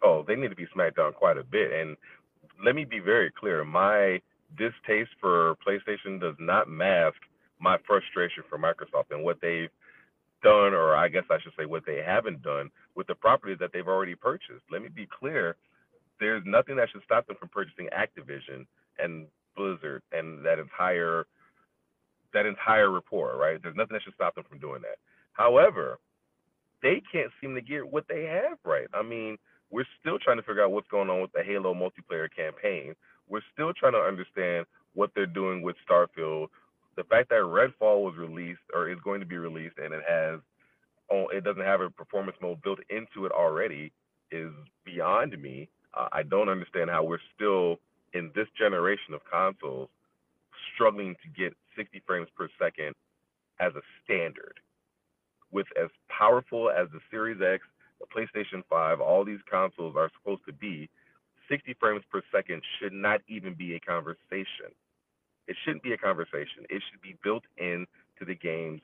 [0.03, 1.73] Oh, they need to be smacked down quite a bit.
[1.73, 1.97] And
[2.65, 4.21] let me be very clear: my
[4.57, 7.17] distaste for PlayStation does not mask
[7.61, 9.71] my frustration for Microsoft and what they've
[10.43, 13.71] done, or I guess I should say what they haven't done with the properties that
[13.73, 14.65] they've already purchased.
[14.71, 15.57] Let me be clear:
[16.21, 18.67] there's nothing that should stop them from purchasing Activision
[18.99, 19.27] and
[19.57, 21.27] Blizzard and that entire
[22.33, 23.63] that entire rapport, right?
[23.63, 24.97] There's nothing that should stop them from doing that.
[25.33, 25.99] However,
[26.83, 28.87] they can't seem to get what they have right.
[28.95, 29.37] I mean,
[29.71, 32.95] we're still trying to figure out what's going on with the Halo multiplayer campaign.
[33.33, 36.49] We're still trying to understand what they're doing with Starfield.
[36.97, 40.41] The fact that Redfall was released or is going to be released and it has
[41.11, 43.91] oh, it doesn't have a performance mode built into it already
[44.31, 44.53] is
[44.85, 45.71] beyond me.
[45.95, 47.79] Uh, I don't understand how we're still
[48.13, 49.89] in this generation of consoles
[50.75, 52.95] struggling to get 60 frames per second
[53.61, 54.61] as a standard.
[55.51, 57.65] With as powerful as the Series X,
[57.99, 60.91] the PlayStation 5, all these consoles are supposed to be,
[61.53, 64.73] 60 frames per second should not even be a conversation.
[65.47, 66.65] It shouldn't be a conversation.
[66.71, 67.87] It should be built in
[68.19, 68.81] to the games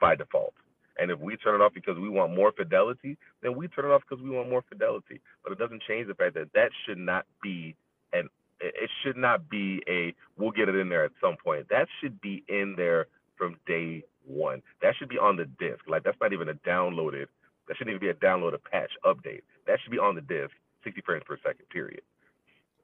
[0.00, 0.54] by default.
[0.96, 3.88] And if we turn it off because we want more fidelity, then we turn it
[3.88, 5.20] off because we want more fidelity.
[5.42, 7.74] But it doesn't change the fact that that should not be
[8.12, 8.28] an
[8.60, 11.68] it should not be a we'll get it in there at some point.
[11.68, 13.06] That should be in there
[13.36, 14.62] from day one.
[14.82, 15.80] That should be on the disc.
[15.88, 17.26] Like that's not even a downloaded.
[17.66, 19.42] That shouldn't even be a downloaded patch update.
[19.66, 20.52] That should be on the disc,
[20.84, 21.68] 60 frames per second.
[21.70, 22.02] Period.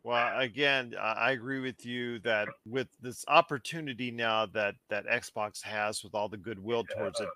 [0.02, 6.02] Well, again, I agree with you that with this opportunity now that that Xbox has
[6.02, 7.28] with all the goodwill towards it,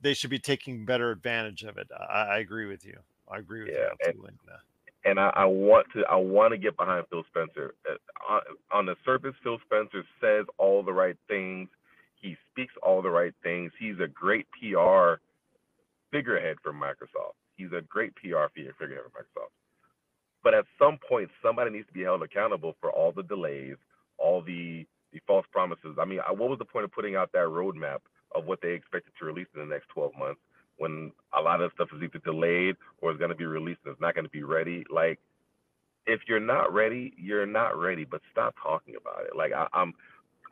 [0.00, 1.88] they should be taking better advantage of it.
[2.10, 2.98] I, I agree with you.
[3.30, 4.32] I agree with Yeah, you and- absolutely.
[4.48, 5.10] Yeah.
[5.10, 7.74] and I, I want to I want to get behind Phil Spencer.
[7.86, 7.96] Uh,
[8.32, 8.40] on,
[8.72, 11.68] on the surface, Phil Spencer says all the right things.
[12.14, 13.70] He speaks all the right things.
[13.78, 15.14] He's a great PR
[16.10, 17.34] figurehead for Microsoft.
[17.56, 19.50] He's a great PR figurehead for Microsoft.
[20.42, 23.76] But at some point, somebody needs to be held accountable for all the delays,
[24.18, 25.96] all the the false promises.
[26.00, 27.98] I mean, what was the point of putting out that roadmap
[28.34, 30.40] of what they expected to release in the next 12 months
[30.78, 33.92] when a lot of stuff is either delayed or is going to be released and
[33.92, 34.84] it's not going to be ready?
[34.90, 35.18] Like,
[36.06, 38.04] if you're not ready, you're not ready.
[38.04, 39.36] But stop talking about it.
[39.36, 39.92] Like I, I'm,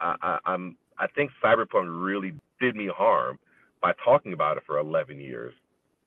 [0.01, 3.39] I, I, I'm, I think Cyberpunk really did me harm
[3.81, 5.55] by talking about it for 11 years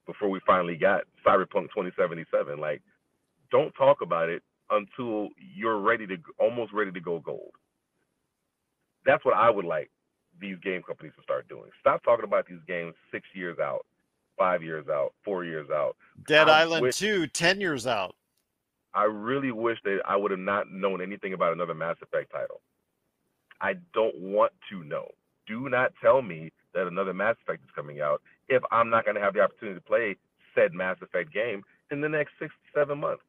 [0.06, 2.60] before we finally got Cyberpunk 2077.
[2.60, 2.82] Like,
[3.54, 4.42] don't talk about it
[4.72, 7.52] until you're ready to almost ready to go gold.
[9.06, 9.92] That's what I would like
[10.42, 11.70] these game companies to start doing.
[11.80, 13.86] Stop talking about these games six years out,
[14.40, 15.96] five years out, four years out.
[16.28, 18.16] Dead I Island wish- 2, 10 years out.
[18.96, 22.62] I really wish that I would have not known anything about another Mass Effect title.
[23.62, 25.08] I don't want to know.
[25.48, 29.16] Do not tell me that another Mass Effect is coming out if I'm not going
[29.16, 30.16] to have the opportunity to play
[30.56, 33.24] said Mass Effect game in the next six to seven months,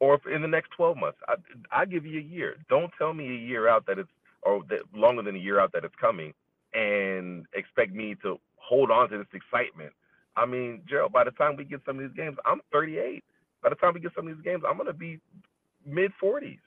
[0.00, 1.18] or in the next 12 months.
[1.28, 1.34] I,
[1.72, 2.56] I give you a year.
[2.68, 4.10] Don't tell me a year out that it's
[4.42, 6.32] or that longer than a year out that it's coming,
[6.72, 9.92] and expect me to hold on to this excitement.
[10.36, 13.24] I mean, Gerald, by the time we get some of these games, I'm 38.
[13.62, 15.18] By the time we get some of these games, I'm going to be
[15.84, 16.58] mid 40s.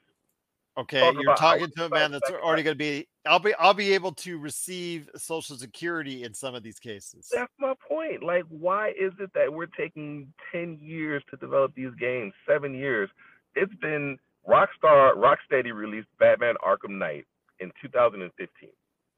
[0.78, 3.06] Okay, Talk you're talking to a man that's already going to be.
[3.26, 3.52] I'll be.
[3.54, 7.28] I'll be able to receive Social Security in some of these cases.
[7.30, 8.22] That's my point.
[8.22, 13.10] Like, why is it that we're taking 10 years to develop these games, seven years?
[13.54, 14.18] It's been
[14.48, 17.26] Rockstar, Rocksteady released Batman Arkham Knight
[17.60, 18.70] in 2015.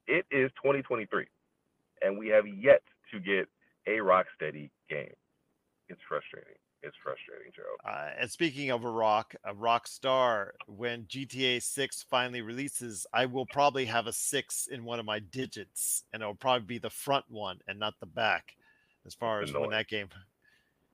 [0.07, 1.27] It is 2023,
[2.03, 2.83] and we have yet
[3.13, 3.49] to get
[3.87, 5.15] a Rocksteady game.
[5.89, 6.57] It's frustrating.
[6.85, 7.63] It's frustrating, Joe.
[7.89, 13.27] Uh, and speaking of a rock, a rock star, when GTA 6 finally releases, I
[13.27, 16.91] will probably have a six in one of my digits, and it'll probably be the
[16.91, 18.55] front one and not the back,
[19.07, 20.09] as far as when that game.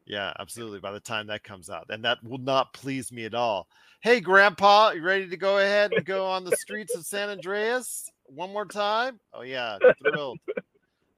[0.07, 0.81] Yeah, absolutely.
[0.81, 3.69] By the time that comes out, and that will not please me at all.
[4.01, 8.11] Hey, Grandpa, you ready to go ahead and go on the streets of San Andreas
[8.25, 9.21] one more time?
[9.33, 10.39] Oh yeah, thrilled,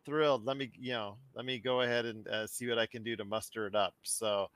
[0.05, 0.45] thrilled.
[0.45, 3.17] Let me, you know, let me go ahead and uh, see what I can do
[3.17, 3.95] to muster it up.
[4.03, 4.49] So.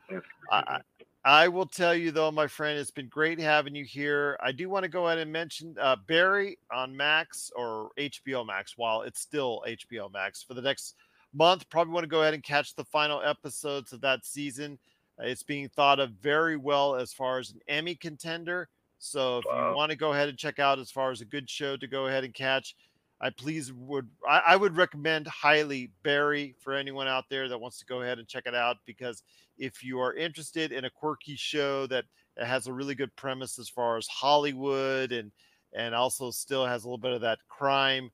[0.51, 0.81] I,
[1.25, 4.39] I will tell you though, my friend, it's been great having you here.
[4.41, 8.75] I do want to go ahead and mention uh, Barry on Max or HBO Max
[8.79, 10.95] while it's still HBO Max for the next
[11.35, 11.69] month.
[11.69, 14.79] Probably want to go ahead and catch the final episodes of that season.
[15.21, 18.69] Uh, it's being thought of very well as far as an Emmy contender.
[18.99, 19.71] So if Wow.
[19.71, 21.89] you want to go ahead and check out as far as a good show to
[21.89, 22.77] go ahead and catch,
[23.21, 27.79] I please would I, I would recommend highly Barry for anyone out there that wants
[27.79, 29.23] to go ahead and check it out because
[29.59, 32.05] if you are interested in a quirky show that
[32.39, 35.33] has a really good premise as far as Hollywood and
[35.75, 38.11] and also still has a little bit of that crime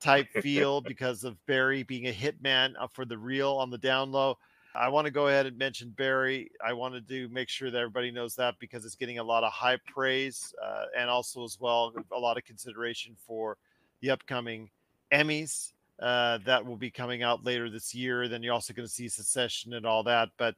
[0.00, 4.10] type feel because of Barry being a hitman uh, for the real on the down
[4.10, 4.38] low.
[4.74, 6.50] I want to go ahead and mention Barry.
[6.64, 9.50] I wanted to make sure that everybody knows that because it's getting a lot of
[9.52, 13.56] high praise uh, and also as well a lot of consideration for
[14.00, 14.70] the upcoming
[15.12, 18.28] Emmys uh, that will be coming out later this year.
[18.28, 20.30] Then you're also going to see Succession and all that.
[20.36, 20.54] But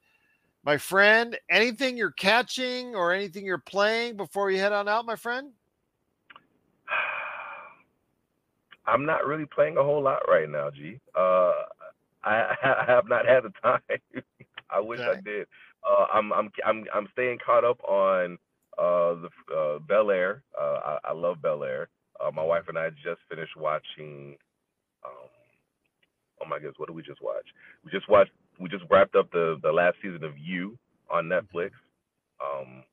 [0.64, 5.16] my friend, anything you're catching or anything you're playing before you head on out, my
[5.16, 5.52] friend?
[8.86, 10.98] I'm not really playing a whole lot right now, G.
[11.14, 11.52] Uh,
[12.24, 13.80] I, I have not had the time.
[14.70, 15.46] I wish I did.
[15.88, 18.36] Uh, I'm I'm I'm I'm staying caught up on
[18.76, 20.42] uh, the uh, Bel Air.
[20.58, 21.88] Uh, I, I love Bel Air.
[22.20, 24.36] Uh, my wife and I just finished watching.
[25.04, 25.30] Um,
[26.42, 27.46] oh my goodness, what did we just watch?
[27.84, 28.32] We just watched.
[28.60, 30.78] We just wrapped up the the last season of You
[31.10, 31.70] on Netflix.
[32.42, 32.84] Um,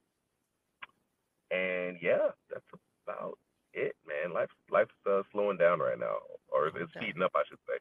[1.51, 2.65] and yeah, that's
[3.07, 3.37] about
[3.73, 4.33] it, man.
[4.33, 6.17] Life's life's uh, slowing down right now,
[6.51, 6.89] or it's Okay.
[6.99, 7.77] speeding up, I should say.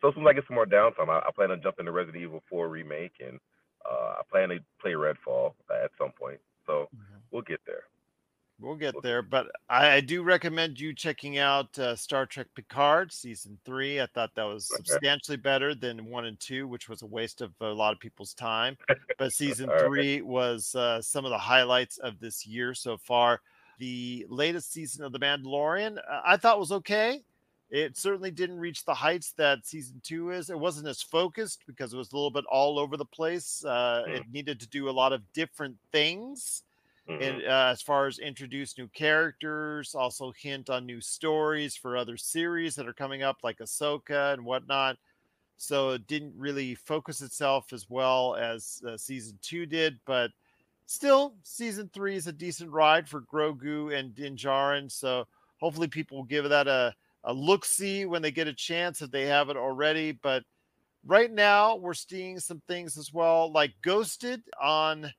[0.00, 1.92] So as soon as I get some more downtime, I, I plan on jumping to
[1.92, 3.40] Resident Evil 4 remake, and
[3.88, 6.38] uh, I plan to play Redfall uh, at some point.
[6.66, 6.88] So
[7.30, 7.84] we'll get there.
[8.58, 13.12] We'll get there, but I, I do recommend you checking out uh, Star Trek Picard
[13.12, 14.00] season three.
[14.00, 17.52] I thought that was substantially better than one and two, which was a waste of
[17.60, 18.78] a lot of people's time.
[19.18, 19.84] But season All right.
[19.84, 23.42] three was uh, some of the highlights of this year so far.
[23.78, 27.22] The latest season of The Mandalorian, uh, I thought was okay.
[27.68, 30.48] It certainly didn't reach the heights that season two is.
[30.48, 33.62] It wasn't as focused because it was a little bit all over the place.
[33.66, 34.14] Uh, Mm.
[34.16, 36.62] It needed to do a lot of different things
[37.08, 37.18] Mhm.
[37.20, 42.16] and uh, as far as introduce new characters, also hint on new stories for other
[42.16, 44.98] series that are coming up, like Ahsoka and whatnot.
[45.56, 50.32] So it didn't really focus itself as well as uh, season two did, but
[50.86, 54.90] still, season three is a decent ride for Grogu and Din Djarin.
[54.90, 55.26] So
[55.60, 56.94] hopefully, people will give that a
[57.24, 60.12] a look see when they get a chance if they haven't already.
[60.12, 60.44] But
[61.04, 65.12] right now, we're seeing some things as well, like Ghosted on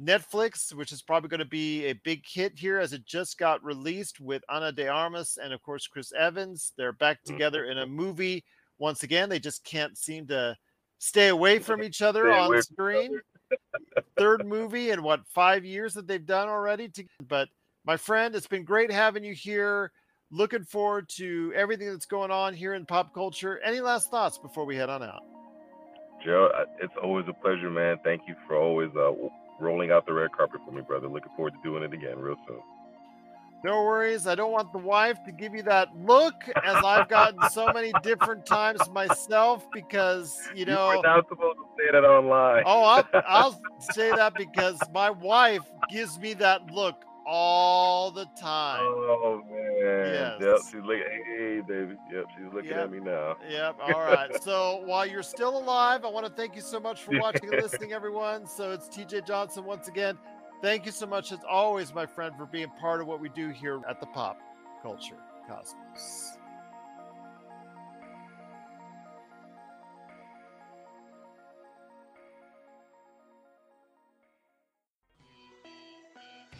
[0.00, 3.64] Netflix, which is probably going to be a big hit here as it just got
[3.64, 6.72] released with Ana de Armas and, of course, Chris Evans.
[6.76, 8.44] They're back together in a movie.
[8.78, 10.56] Once again, they just can't seem to
[10.98, 13.20] stay away from each other Stay on screen.
[14.18, 16.88] Third movie in what five years that they've done already.
[16.88, 17.48] To, but
[17.84, 19.92] my friend, it's been great having you here.
[20.30, 23.60] Looking forward to everything that's going on here in pop culture.
[23.64, 25.22] Any last thoughts before we head on out?
[26.24, 27.98] Joe, it's always a pleasure, man.
[28.02, 29.12] Thank you for always uh,
[29.60, 31.08] rolling out the red carpet for me, brother.
[31.08, 32.60] Looking forward to doing it again real soon.
[33.64, 34.26] No worries.
[34.26, 37.90] I don't want the wife to give you that look, as I've gotten so many
[38.02, 40.90] different times myself, because you know.
[40.90, 42.62] you were not supposed to say that online.
[42.66, 43.60] Oh, I'll, I'll
[43.92, 48.80] say that because my wife gives me that look all the time.
[48.82, 49.76] Oh man.
[49.80, 50.40] Yes.
[50.40, 50.58] Yep.
[50.66, 51.04] She's looking.
[51.38, 51.96] Hey, baby.
[52.12, 52.24] Yep.
[52.36, 52.78] She's looking Yep.
[52.78, 53.36] at me now.
[53.48, 53.76] Yep.
[53.82, 54.42] All right.
[54.42, 57.60] So while you're still alive, I want to thank you so much for watching and
[57.62, 58.46] listening, everyone.
[58.46, 60.16] So it's TJ Johnson once again.
[60.62, 63.50] Thank you so much, as always, my friend, for being part of what we do
[63.50, 64.38] here at the Pop
[64.82, 66.38] Culture Cosmos.